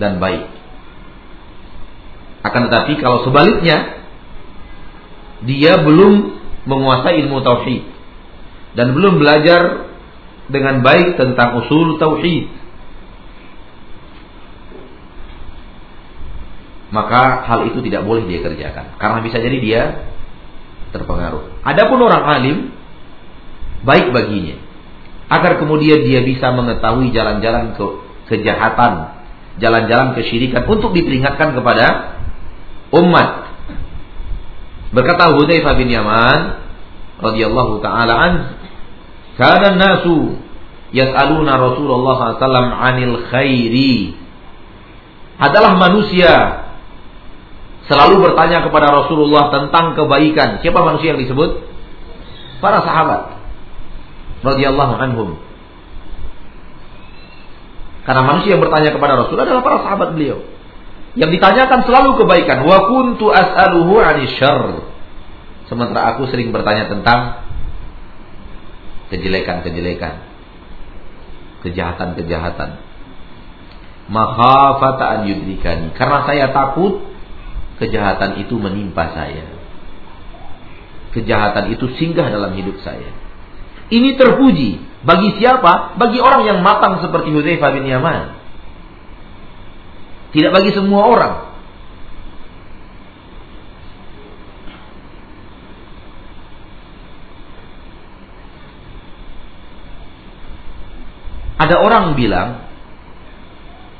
[0.01, 0.49] dan baik.
[2.41, 4.01] Akan tetapi kalau sebaliknya
[5.45, 7.85] dia belum menguasai ilmu tauhid
[8.73, 9.93] dan belum belajar
[10.49, 12.49] dengan baik tentang usul tauhid
[16.91, 19.81] maka hal itu tidak boleh dia kerjakan karena bisa jadi dia
[20.91, 21.63] terpengaruh.
[21.63, 22.57] Adapun orang alim
[23.81, 24.57] baik baginya
[25.31, 27.85] agar kemudian dia bisa mengetahui jalan-jalan ke
[28.31, 29.21] kejahatan
[29.59, 32.17] jalan-jalan kesyirikan untuk diperingatkan kepada
[32.95, 33.51] umat.
[34.91, 36.39] Berkata Hudzaifah bin Yaman
[37.19, 38.33] radhiyallahu taala an,
[39.35, 40.39] "Kana nasu
[40.91, 44.15] yas'aluna Rasulullah SAW 'anil khairi."
[45.41, 46.67] Adalah manusia
[47.89, 50.61] selalu bertanya kepada Rasulullah tentang kebaikan.
[50.61, 51.65] Siapa manusia yang disebut?
[52.61, 53.40] Para sahabat
[54.41, 55.29] radhiyallahu anhum.
[58.01, 60.41] Karena manusia yang bertanya kepada Rasul adalah para sahabat beliau.
[61.13, 62.65] Yang ditanyakan selalu kebaikan.
[62.65, 64.01] Wa kuntu as'aluhu
[64.41, 64.89] syarr.
[65.69, 67.45] Sementara aku sering bertanya tentang
[69.13, 70.27] kejelekan-kejelekan.
[71.61, 72.81] Kejahatan-kejahatan.
[74.09, 75.93] Makhafata an yudrikani.
[75.93, 77.05] Karena saya takut
[77.77, 79.45] kejahatan itu menimpa saya.
[81.13, 83.20] Kejahatan itu singgah dalam hidup saya.
[83.91, 85.99] Ini terpuji bagi siapa?
[85.99, 88.39] Bagi orang yang matang seperti Hudzaifah bin Yaman.
[90.31, 91.33] Tidak bagi semua orang.
[101.61, 102.65] Ada orang bilang,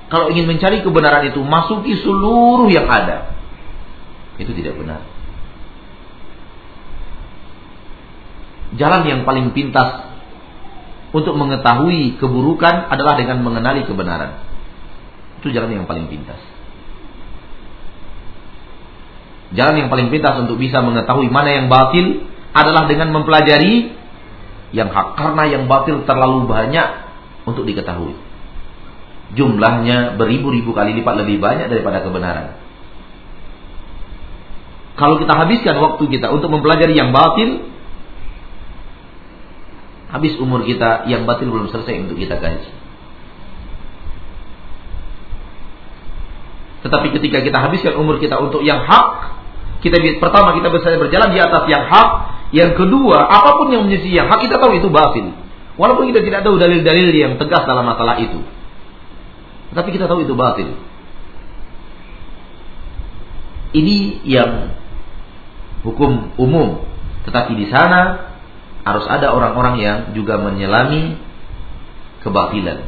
[0.10, 3.38] kalau ingin mencari kebenaran itu, masuki seluruh yang ada.
[4.40, 5.21] Itu tidak benar.
[8.80, 10.12] Jalan yang paling pintas
[11.12, 14.40] untuk mengetahui keburukan adalah dengan mengenali kebenaran.
[15.44, 16.40] Itu jalan yang paling pintas.
[19.52, 22.24] Jalan yang paling pintas untuk bisa mengetahui mana yang batil
[22.56, 23.92] adalah dengan mempelajari
[24.72, 25.20] yang hak.
[25.20, 26.88] Karena yang batil terlalu banyak
[27.44, 28.16] untuk diketahui.
[29.36, 32.56] Jumlahnya beribu-ribu kali lipat lebih banyak daripada kebenaran.
[34.96, 37.68] Kalau kita habiskan waktu kita untuk mempelajari yang batil,
[40.12, 42.72] Habis umur kita yang batil belum selesai untuk kita kaji.
[46.82, 49.08] Tetapi ketika kita habiskan umur kita untuk yang hak,
[49.86, 52.10] kita pertama kita bisa berjalan di atas yang hak,
[52.52, 55.32] yang kedua apa pun yang menjadi yang hak kita tahu itu batil.
[55.80, 58.44] Walaupun kita tidak tahu dalil-dalil yang tegas dalam masalah itu.
[59.72, 60.76] Tetapi kita tahu itu batil.
[63.72, 64.76] Ini yang
[65.88, 66.84] hukum umum.
[67.24, 68.31] Tetapi di sana
[68.82, 71.18] harus ada orang-orang yang juga menyelami
[72.26, 72.82] kebatilan.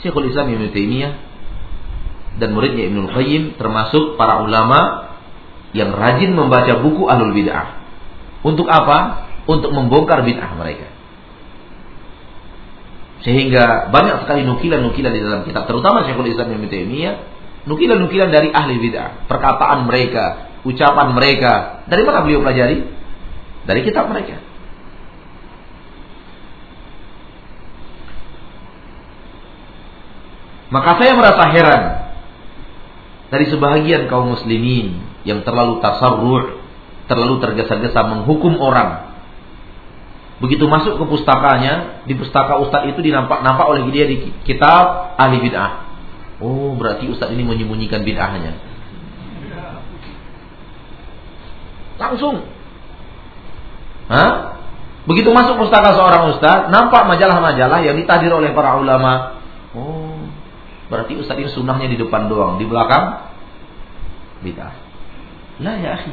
[0.00, 1.12] Syekhul Islam Ibnu Taimiyah
[2.40, 5.12] dan muridnya Ibnu Qayyim termasuk para ulama
[5.76, 7.80] yang rajin membaca buku Ahlul Bid'ah.
[8.42, 9.28] Untuk apa?
[9.46, 10.90] Untuk membongkar bid'ah mereka.
[13.22, 17.14] Sehingga banyak sekali nukilan-nukilan di dalam kitab, terutama Syekhul Islam Ibnu Taimiyah,
[17.70, 21.52] nukilan-nukilan dari ahli bid'ah, perkataan mereka, ucapan mereka.
[21.86, 22.82] Dari mana beliau pelajari?
[23.62, 24.51] Dari kitab mereka.
[30.72, 31.82] Maka saya merasa heran
[33.28, 36.64] dari sebahagian kaum muslimin yang terlalu tasarruh,
[37.12, 39.12] terlalu tergesa-gesa menghukum orang.
[40.40, 45.92] Begitu masuk ke pustakanya, di pustaka ustaz itu dinampak-nampak oleh dia di kitab ahli bid'ah.
[46.40, 48.56] Oh, berarti ustaz ini menyembunyikan bid'ahnya.
[52.00, 52.48] Langsung.
[54.08, 54.32] Hah?
[55.04, 59.41] Begitu masuk pustaka seorang ustaz, nampak majalah-majalah yang ditahdir oleh para ulama.
[60.92, 63.32] Berarti ustaz ini sunnahnya di depan doang, di belakang
[64.44, 64.76] bid'ah.
[65.64, 66.12] Lah ya akhi.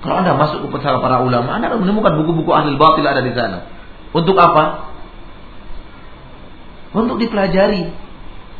[0.00, 3.36] Kalau Anda masuk ke pustaka para ulama, Anda akan menemukan buku-buku ahli batil ada di
[3.36, 3.68] sana.
[4.16, 4.88] Untuk apa?
[6.96, 7.92] Untuk dipelajari.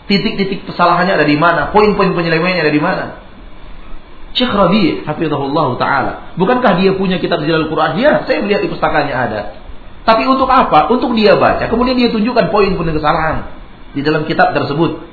[0.04, 3.04] Titik-titik kesalahannya ada di mana, poin-poin penyelewengannya ada di mana.
[4.36, 6.12] Syekh Rabi' hafizahullah taala.
[6.36, 7.96] Bukankah dia punya kitab Jalal Quran?
[7.96, 9.40] Dia, saya melihat di pustakanya ada.
[10.04, 10.92] Tapi untuk apa?
[10.92, 11.64] Untuk dia baca.
[11.64, 13.57] Kemudian dia tunjukkan poin-poin kesalahan
[13.92, 15.04] di dalam kitab tersebut.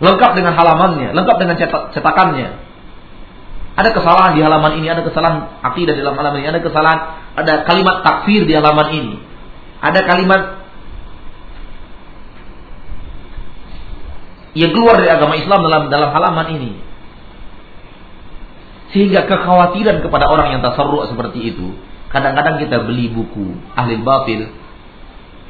[0.00, 1.56] Lengkap dengan halamannya, lengkap dengan
[1.92, 2.48] cetakannya.
[3.76, 6.98] Ada kesalahan di halaman ini, ada kesalahan akidah di dalam halaman ini, ada kesalahan,
[7.36, 9.14] ada kalimat takfir di halaman ini.
[9.80, 10.60] Ada kalimat
[14.52, 16.72] yang keluar dari agama Islam dalam dalam halaman ini.
[18.90, 21.78] Sehingga kekhawatiran kepada orang yang tasarruf seperti itu,
[22.10, 24.50] kadang-kadang kita beli buku ahli batil,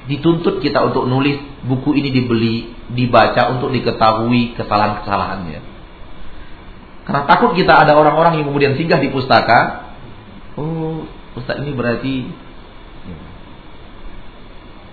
[0.09, 1.37] dituntut kita untuk nulis
[1.67, 5.61] buku ini dibeli, dibaca untuk diketahui kesalahan-kesalahannya.
[7.05, 9.93] Karena takut kita ada orang-orang yang kemudian singgah di pustaka,
[10.57, 11.05] oh,
[11.37, 12.15] ustaz ini berarti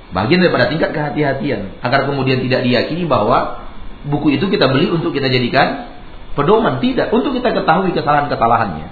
[0.08, 3.68] bagian daripada tingkat kehati-hatian agar kemudian tidak diyakini bahwa
[4.08, 5.92] buku itu kita beli untuk kita jadikan
[6.32, 8.88] pedoman tidak untuk kita ketahui kesalahan-kesalahannya.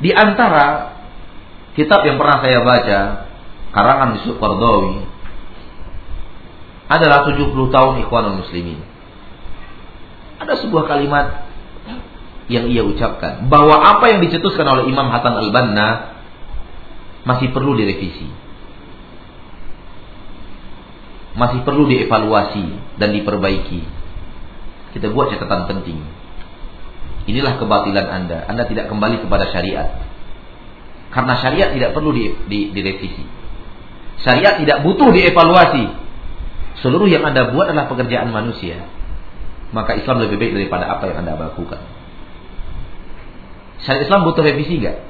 [0.00, 0.96] Di antara
[1.76, 3.00] kitab yang pernah saya baca
[3.76, 5.04] karangan di Qardawi
[6.88, 8.80] adalah 70 tahun Ikhwanul Muslimin.
[10.40, 11.44] Ada sebuah kalimat
[12.48, 16.16] yang ia ucapkan bahwa apa yang dicetuskan oleh Imam Hasan Al-Banna
[17.26, 18.46] masih perlu direvisi
[21.36, 23.84] masih perlu dievaluasi dan diperbaiki.
[24.96, 26.00] Kita buat catatan penting.
[27.28, 28.48] Inilah kebatilan Anda.
[28.48, 30.00] Anda tidak kembali kepada syariat.
[31.12, 33.24] Karena syariat tidak perlu di, di, direvisi.
[34.20, 35.92] Syariat tidak butuh dievaluasi.
[36.80, 38.88] Seluruh yang Anda buat adalah pekerjaan manusia.
[39.72, 41.80] Maka Islam lebih baik daripada apa yang Anda lakukan.
[43.84, 45.04] Syariat Islam butuh revisi enggak?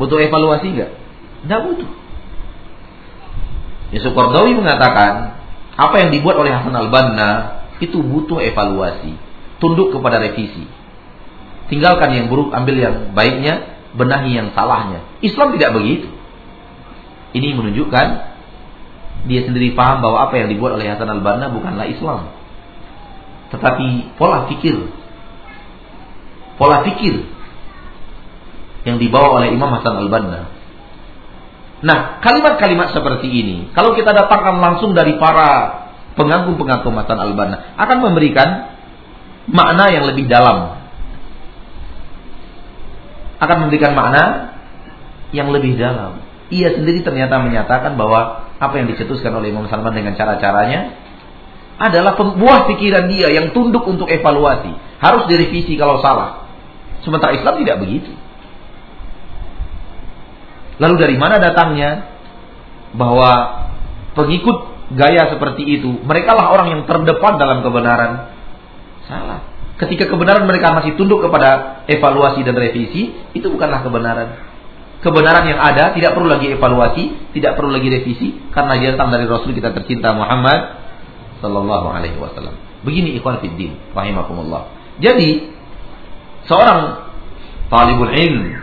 [0.00, 0.90] Butuh evaluasi enggak?
[1.44, 1.90] Tidak butuh.
[3.88, 5.40] Yusuf Qardawi mengatakan
[5.78, 7.30] apa yang dibuat oleh Hasan al-Banna
[7.78, 9.14] itu butuh evaluasi,
[9.62, 10.66] tunduk kepada revisi.
[11.70, 15.04] Tinggalkan yang buruk, ambil yang baiknya, benahi yang salahnya.
[15.22, 16.08] Islam tidak begitu.
[17.36, 18.06] Ini menunjukkan
[19.28, 22.32] dia sendiri paham bahwa apa yang dibuat oleh Hasan al-Banna bukanlah Islam.
[23.52, 24.76] Tetapi pola pikir
[26.58, 27.22] pola pikir
[28.88, 30.58] yang dibawa oleh Imam Hasan al-Banna
[31.78, 35.86] Nah, kalimat-kalimat seperti ini, kalau kita datangkan langsung dari para
[36.18, 38.74] pengagum-pengagum Matan Al-Banna, akan memberikan
[39.46, 40.74] makna yang lebih dalam.
[43.38, 44.50] Akan memberikan makna
[45.30, 46.18] yang lebih dalam.
[46.48, 50.96] Ia sendiri ternyata menyatakan bahwa apa yang dicetuskan oleh Imam Salman dengan cara-caranya
[51.78, 54.72] adalah buah pikiran dia yang tunduk untuk evaluasi.
[54.98, 56.50] Harus direvisi kalau salah.
[57.06, 58.10] Sementara Islam tidak begitu.
[60.82, 62.06] Lalu dari mana datangnya
[62.94, 63.62] bahwa
[64.18, 68.32] pengikut gaya seperti itu, mereka lah orang yang terdepan dalam kebenaran.
[69.06, 69.44] Salah.
[69.78, 74.47] Ketika kebenaran mereka masih tunduk kepada evaluasi dan revisi, itu bukanlah kebenaran.
[74.98, 79.30] Kebenaran yang ada tidak perlu lagi evaluasi, tidak perlu lagi revisi karena dia datang dari
[79.30, 80.74] Rasul kita tercinta Muhammad
[81.38, 82.58] sallallahu alaihi wasallam.
[82.82, 84.74] Begini ikhwan fiddin, rahimakumullah.
[84.98, 85.54] Jadi
[86.50, 87.06] seorang
[87.70, 88.58] talibul ilm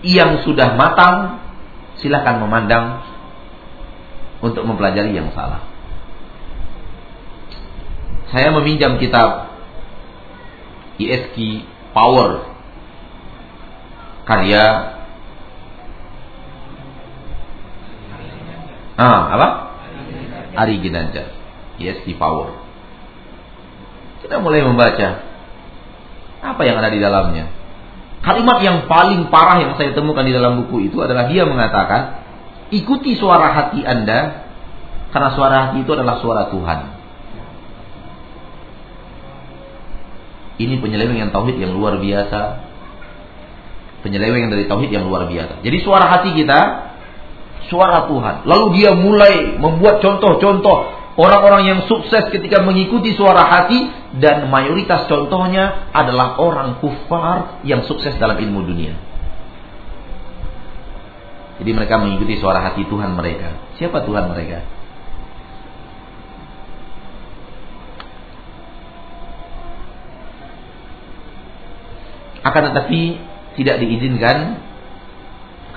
[0.00, 1.44] yang sudah matang
[2.00, 2.84] silakan memandang
[4.40, 5.62] untuk mempelajari yang salah.
[8.32, 9.52] Saya meminjam kitab
[10.96, 12.48] ISK Power
[14.24, 14.91] karya
[18.96, 19.48] ah apa?
[20.52, 21.32] Ari Ginanjar
[21.80, 22.60] ISK Power.
[24.22, 25.08] Kita mulai membaca
[26.42, 27.50] apa yang ada di dalamnya.
[28.22, 32.22] Kalimat yang paling parah yang saya temukan di dalam buku itu adalah dia mengatakan,
[32.70, 34.46] ikuti suara hati Anda,
[35.10, 37.02] karena suara hati itu adalah suara Tuhan.
[40.62, 42.40] Ini penyelewengan tauhid yang luar biasa.
[44.06, 45.58] Penyelewengan dari tauhid yang luar biasa.
[45.66, 46.91] Jadi suara hati kita,
[47.72, 48.44] suara Tuhan.
[48.44, 50.76] Lalu dia mulai membuat contoh-contoh
[51.16, 53.88] orang-orang yang sukses ketika mengikuti suara hati
[54.20, 58.92] dan mayoritas contohnya adalah orang kufar yang sukses dalam ilmu dunia.
[61.56, 63.56] Jadi mereka mengikuti suara hati Tuhan mereka.
[63.80, 64.60] Siapa Tuhan mereka?
[72.42, 73.00] Akan tetapi
[73.54, 74.58] tidak diizinkan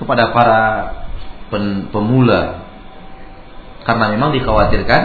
[0.02, 0.62] kepada para
[1.90, 2.66] pemula
[3.86, 5.02] karena memang dikhawatirkan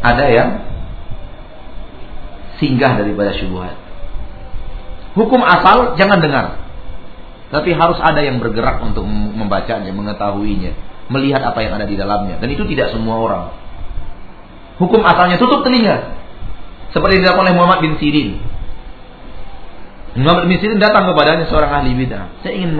[0.00, 0.48] ada yang
[2.62, 3.74] singgah daripada syubhat.
[5.18, 6.46] Hukum asal jangan dengar.
[7.50, 10.70] Tapi harus ada yang bergerak untuk membacanya, mengetahuinya,
[11.10, 12.38] melihat apa yang ada di dalamnya.
[12.38, 13.44] Dan itu tidak semua orang.
[14.78, 16.14] Hukum asalnya tutup telinga.
[16.94, 18.38] Seperti dilakukan oleh Muhammad bin Sirin.
[20.14, 22.30] Muhammad bin Sirin datang kepadanya seorang ahli bid'ah.
[22.46, 22.78] Saya ingin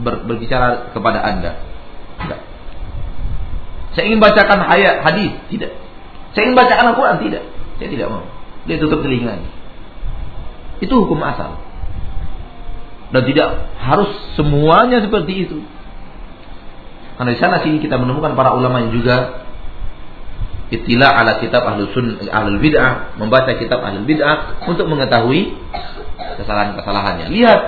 [0.00, 1.60] ber, berbicara kepada Anda.
[2.22, 2.40] Tidak.
[3.96, 5.72] Saya ingin bacakan ayat hadis, tidak.
[6.36, 7.44] Saya ingin bacakan Al-Quran, tidak.
[7.80, 8.24] Saya tidak mau.
[8.68, 9.40] Dia tutup telinga.
[10.82, 11.56] Itu hukum asal.
[13.14, 13.48] Dan tidak
[13.80, 15.58] harus semuanya seperti itu.
[17.16, 19.46] Karena di sana sini kita menemukan para ulama yang juga
[20.66, 25.54] Itilah ala kitab ahlul sun ahlul bid'ah, membaca kitab ahlul bid'ah untuk mengetahui
[26.42, 27.30] kesalahan-kesalahannya.
[27.30, 27.60] Lihat,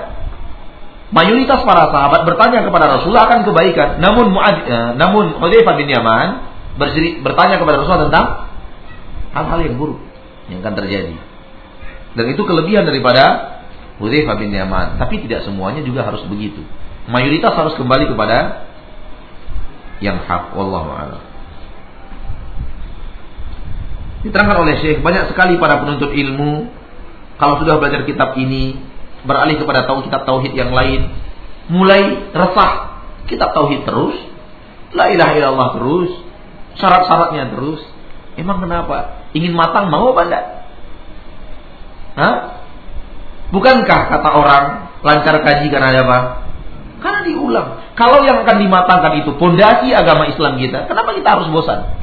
[1.11, 3.89] mayoritas para sahabat bertanya kepada Rasulullah akan kebaikan.
[4.01, 6.29] Namun Muad, eh, namun Hudzaifah bin Yaman
[7.25, 8.27] bertanya kepada Rasulullah tentang
[9.35, 10.01] hal-hal yang buruk
[10.49, 11.17] yang akan terjadi.
[12.17, 13.57] Dan itu kelebihan daripada
[14.01, 15.01] Hudzaifah bin Yaman.
[15.01, 16.63] Tapi tidak semuanya juga harus begitu.
[17.09, 18.69] Mayoritas harus kembali kepada
[20.05, 20.55] yang hak.
[20.55, 21.23] Wallahu a'lam.
[24.19, 26.69] Diterangkan oleh Syekh, banyak sekali para penuntut ilmu
[27.39, 28.88] kalau sudah belajar kitab ini
[29.27, 31.11] beralih kepada tahu kitab tauhid yang lain,
[31.73, 34.17] mulai resah kitab tauhid terus,
[34.95, 36.11] la ilaha illallah terus,
[36.79, 37.83] syarat-syaratnya terus.
[38.39, 39.27] Emang kenapa?
[39.35, 40.45] Ingin matang mau apa enggak?
[42.15, 42.35] Hah?
[43.51, 44.65] Bukankah kata orang
[45.03, 46.19] lancar kaji karena apa?
[46.99, 47.69] Karena diulang.
[47.95, 51.98] Kalau yang akan dimatangkan itu pondasi agama Islam kita, kenapa kita harus bosan?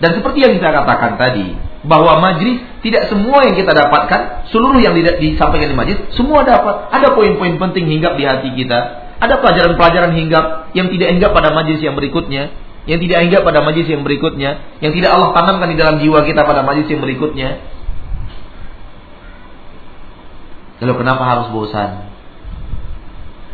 [0.00, 1.52] Dan seperti yang kita katakan tadi,
[1.84, 6.88] bahwa majlis tidak semua yang kita dapatkan, seluruh yang disampaikan di majlis, semua dapat.
[6.92, 9.08] Ada poin-poin penting hinggap di hati kita.
[9.20, 12.52] Ada pelajaran-pelajaran hinggap yang tidak hinggap pada majlis yang berikutnya,
[12.88, 16.40] yang tidak hinggap pada majlis yang berikutnya, yang tidak Allah tanamkan di dalam jiwa kita
[16.48, 17.60] pada majlis yang berikutnya.
[20.80, 22.08] Lalu kenapa harus bosan?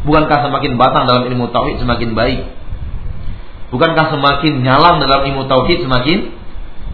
[0.06, 2.46] Bukankah semakin batang dalam ilmu tauhid semakin baik?
[3.74, 6.30] Bukankah semakin nyalang dalam ilmu tauhid semakin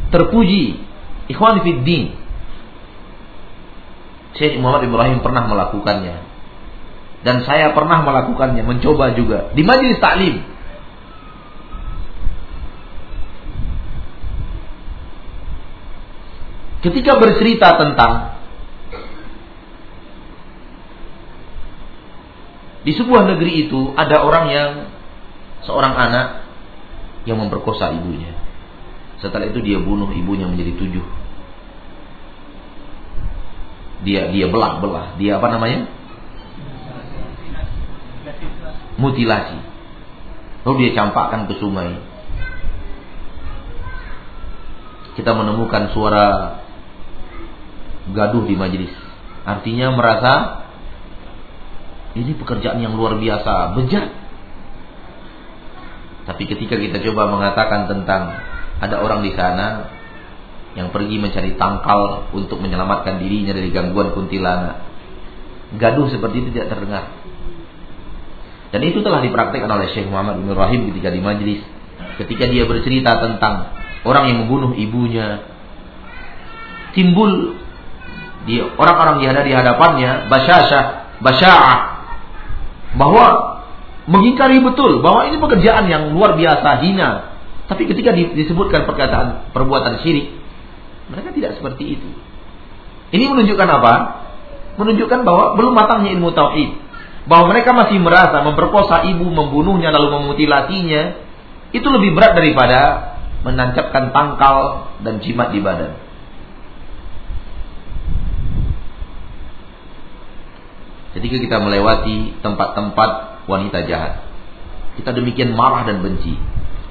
[0.09, 0.81] terpuji?
[1.31, 2.18] Ikhwan Fiddin
[4.35, 6.33] Syekh Muhammad Ibrahim pernah melakukannya
[7.23, 10.43] dan saya pernah melakukannya, mencoba juga di majelis taklim.
[16.83, 18.43] Ketika bercerita tentang
[22.83, 24.70] di sebuah negeri itu ada orang yang
[25.62, 26.41] seorang anak
[27.29, 28.35] yang memperkosa ibunya.
[29.23, 31.07] Setelah itu dia bunuh ibunya menjadi tujuh.
[34.03, 35.14] Dia dia belah-belah.
[35.18, 35.87] Dia apa namanya?
[38.99, 39.59] Mutilasi.
[40.66, 41.99] Lalu dia campakkan ke sungai.
[45.14, 46.59] Kita menemukan suara
[48.11, 48.95] gaduh di majelis.
[49.47, 50.62] Artinya merasa
[52.18, 54.22] ini pekerjaan yang luar biasa, bejat.
[56.23, 58.39] Tapi ketika kita coba mengatakan tentang
[58.79, 59.91] ada orang di sana
[60.73, 64.89] yang pergi mencari tangkal untuk menyelamatkan dirinya dari gangguan kuntilanak.
[65.77, 67.05] Gaduh seperti itu tidak terdengar.
[68.73, 71.61] Dan itu telah dipraktikkan oleh Syekh Muhammad bin Rahim ketika di majlis.
[72.16, 73.68] Ketika dia bercerita tentang
[74.09, 75.45] orang yang membunuh ibunya.
[76.97, 77.57] Timbul
[78.77, 80.85] orang-orang yang ada di hadapannya basyasah,
[81.25, 81.79] basya'ah
[82.97, 83.27] bahwa
[84.11, 87.32] mengingkari betul bahwa ini pekerjaan yang luar biasa hina
[87.72, 90.28] tapi ketika disebutkan perkataan perbuatan syirik,
[91.09, 92.09] mereka tidak seperti itu.
[93.16, 93.94] Ini menunjukkan apa?
[94.76, 96.76] Menunjukkan bahwa belum matangnya ilmu tauhid.
[97.24, 101.16] Bahwa mereka masih merasa memperkosa ibu, membunuhnya lalu memutilasinya
[101.72, 102.80] itu lebih berat daripada
[103.40, 105.96] menancapkan tangkal dan jimat di badan.
[111.16, 114.22] Ketika kita melewati tempat-tempat wanita jahat.
[114.99, 116.36] Kita demikian marah dan benci.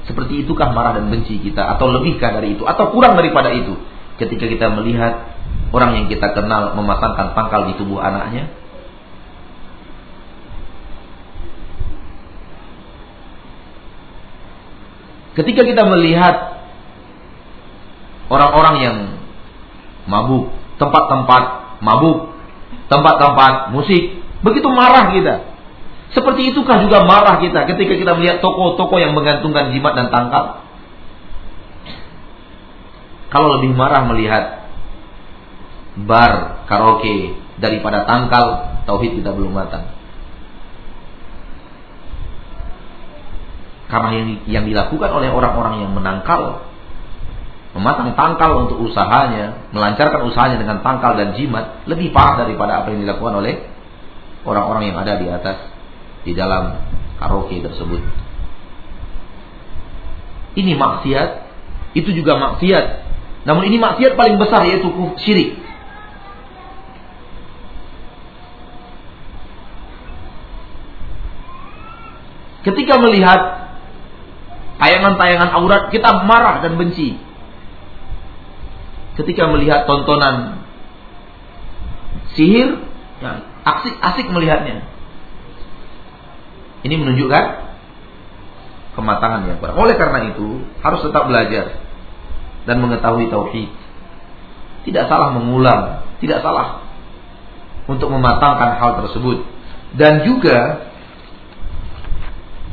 [0.09, 3.77] Seperti itukah marah dan benci kita atau lebihkah dari itu atau kurang daripada itu
[4.17, 5.29] ketika kita melihat
[5.71, 8.49] orang yang kita kenal memasangkan pangkal di tubuh anaknya?
[15.31, 16.59] Ketika kita melihat
[18.27, 18.97] orang-orang yang
[20.03, 21.43] mabuk, tempat-tempat
[21.79, 22.35] mabuk,
[22.91, 25.35] tempat-tempat musik, begitu marah kita.
[26.11, 30.67] Seperti itukah juga marah kita ketika kita melihat toko-toko yang menggantungkan jimat dan tangkal?
[33.31, 34.67] Kalau lebih marah melihat
[36.03, 39.87] bar, karaoke daripada tangkal, tauhid kita belum matang.
[43.87, 46.71] Karena yang, yang dilakukan oleh orang-orang yang menangkal
[47.71, 53.07] mematang tangkal untuk usahanya, melancarkan usahanya dengan tangkal dan jimat lebih parah daripada apa yang
[53.07, 53.63] dilakukan oleh
[54.43, 55.57] orang-orang yang ada di atas
[56.21, 56.79] di dalam
[57.17, 58.01] karaoke tersebut.
[60.57, 61.29] Ini maksiat,
[61.95, 62.85] itu juga maksiat.
[63.47, 64.91] Namun ini maksiat paling besar yaitu
[65.21, 65.57] syirik.
[72.61, 73.73] Ketika melihat
[74.77, 77.17] tayangan-tayangan aurat kita marah dan benci
[79.19, 80.63] ketika melihat tontonan
[82.33, 82.79] sihir,
[83.19, 83.31] ya,
[83.67, 84.87] asik asik melihatnya.
[86.81, 87.43] Ini menunjukkan
[88.97, 89.77] kematangan yang kurang.
[89.77, 91.77] Oleh karena itu, harus tetap belajar
[92.65, 93.69] dan mengetahui tauhid.
[94.89, 96.81] Tidak salah mengulang, tidak salah
[97.85, 99.45] untuk mematangkan hal tersebut.
[99.93, 100.89] Dan juga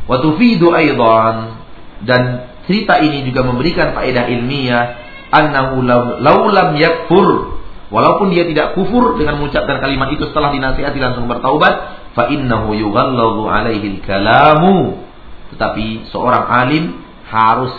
[0.09, 1.61] waktu fidu aidan
[2.07, 4.85] dan cerita ini juga memberikan faedah ilmiah
[5.33, 5.85] annahu
[6.21, 12.27] laulam yakfur walaupun dia tidak kufur dengan mengucapkan kalimat itu setelah dinasihati langsung bertaubat fa
[12.35, 15.07] innahu yughalladhu alaihi kalamu
[15.55, 16.85] tetapi seorang alim
[17.31, 17.73] harus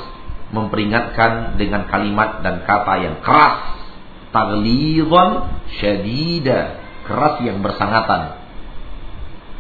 [0.49, 3.77] memperingatkan dengan kalimat dan kata yang keras.
[4.33, 5.29] Taglidhan
[5.77, 6.81] syadida.
[7.05, 8.37] Keras yang bersangatan.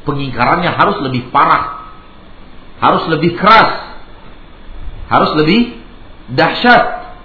[0.05, 1.93] Pengingkarannya harus lebih parah.
[2.81, 3.97] Harus lebih keras.
[5.09, 5.81] Harus lebih
[6.33, 7.17] dahsyat.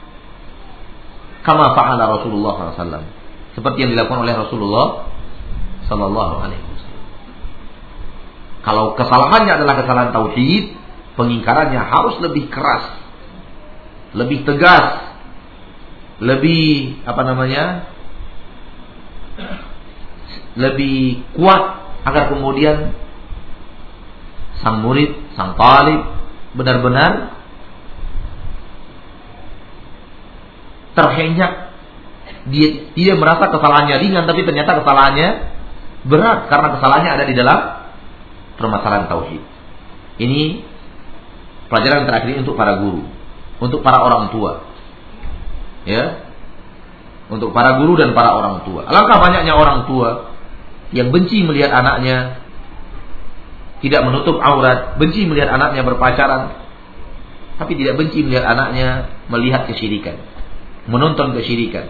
[1.45, 3.05] Kama fa'ala Rasulullah SAW.
[3.53, 5.13] Seperti yang dilakukan oleh Rasulullah
[5.85, 6.64] Sallallahu Alaihi.
[8.65, 10.73] Kalau kesalahannya adalah kesalahan tauhid,
[11.21, 12.97] pengingkarannya harus lebih keras,
[14.17, 15.05] lebih tegas,
[16.25, 17.65] lebih apa namanya,
[20.57, 21.63] lebih kuat
[22.09, 22.97] agar kemudian
[24.65, 26.01] sang murid, sang talib
[26.57, 27.37] benar-benar
[30.97, 31.69] terhenyak.
[32.49, 35.29] Dia dia merasa kesalahannya ringan tapi ternyata kesalahannya
[36.09, 37.84] berat karena kesalahannya ada di dalam
[38.57, 39.43] permasalahan tauhid.
[40.21, 40.63] Ini
[41.69, 43.03] pelajaran terakhir ini untuk para guru,
[43.59, 44.63] untuk para orang tua.
[45.85, 46.27] Ya.
[47.29, 48.85] Untuk para guru dan para orang tua.
[48.85, 50.37] Alangkah banyaknya orang tua
[50.93, 52.45] yang benci melihat anaknya
[53.81, 56.57] tidak menutup aurat, benci melihat anaknya berpacaran,
[57.59, 60.21] tapi tidak benci melihat anaknya melihat kesyirikan
[60.87, 61.89] menonton kesyirikan.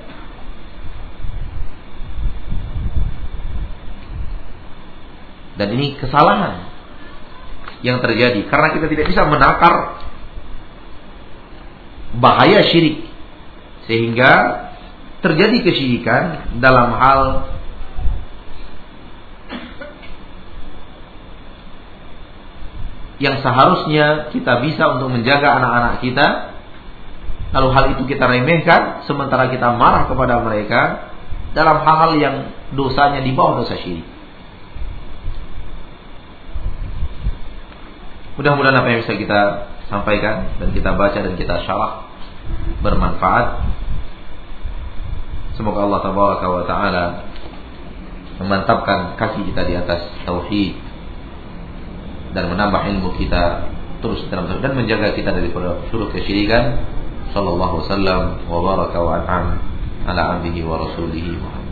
[5.54, 6.66] Dan ini kesalahan
[7.84, 8.42] yang terjadi.
[8.50, 10.02] Karena kita tidak bisa menakar
[12.18, 13.06] bahaya syirik.
[13.86, 14.32] Sehingga
[15.20, 17.20] terjadi kesyirikan dalam hal
[23.22, 26.26] yang seharusnya kita bisa untuk menjaga anak-anak kita.
[27.54, 31.14] Lalu hal itu kita remehkan sementara kita marah kepada mereka
[31.54, 32.36] dalam hal-hal yang
[32.74, 34.13] dosanya di bawah dosa syirik.
[38.34, 39.40] Mudah-mudahan apa yang bisa kita
[39.86, 42.10] sampaikan dan kita baca dan kita syarah
[42.82, 43.46] bermanfaat.
[45.54, 47.04] Semoga Allah tabaraka wa taala
[48.42, 50.74] memantapkan kaki kita di atas tauhid
[52.34, 53.70] dan menambah ilmu kita
[54.02, 56.82] terus dalam dan menjaga kita dari seluruh kesyirikan
[57.30, 59.46] sallallahu wasallam wa baraka wa an'am
[60.10, 61.63] ala abdihi wa rasulihi Muhammad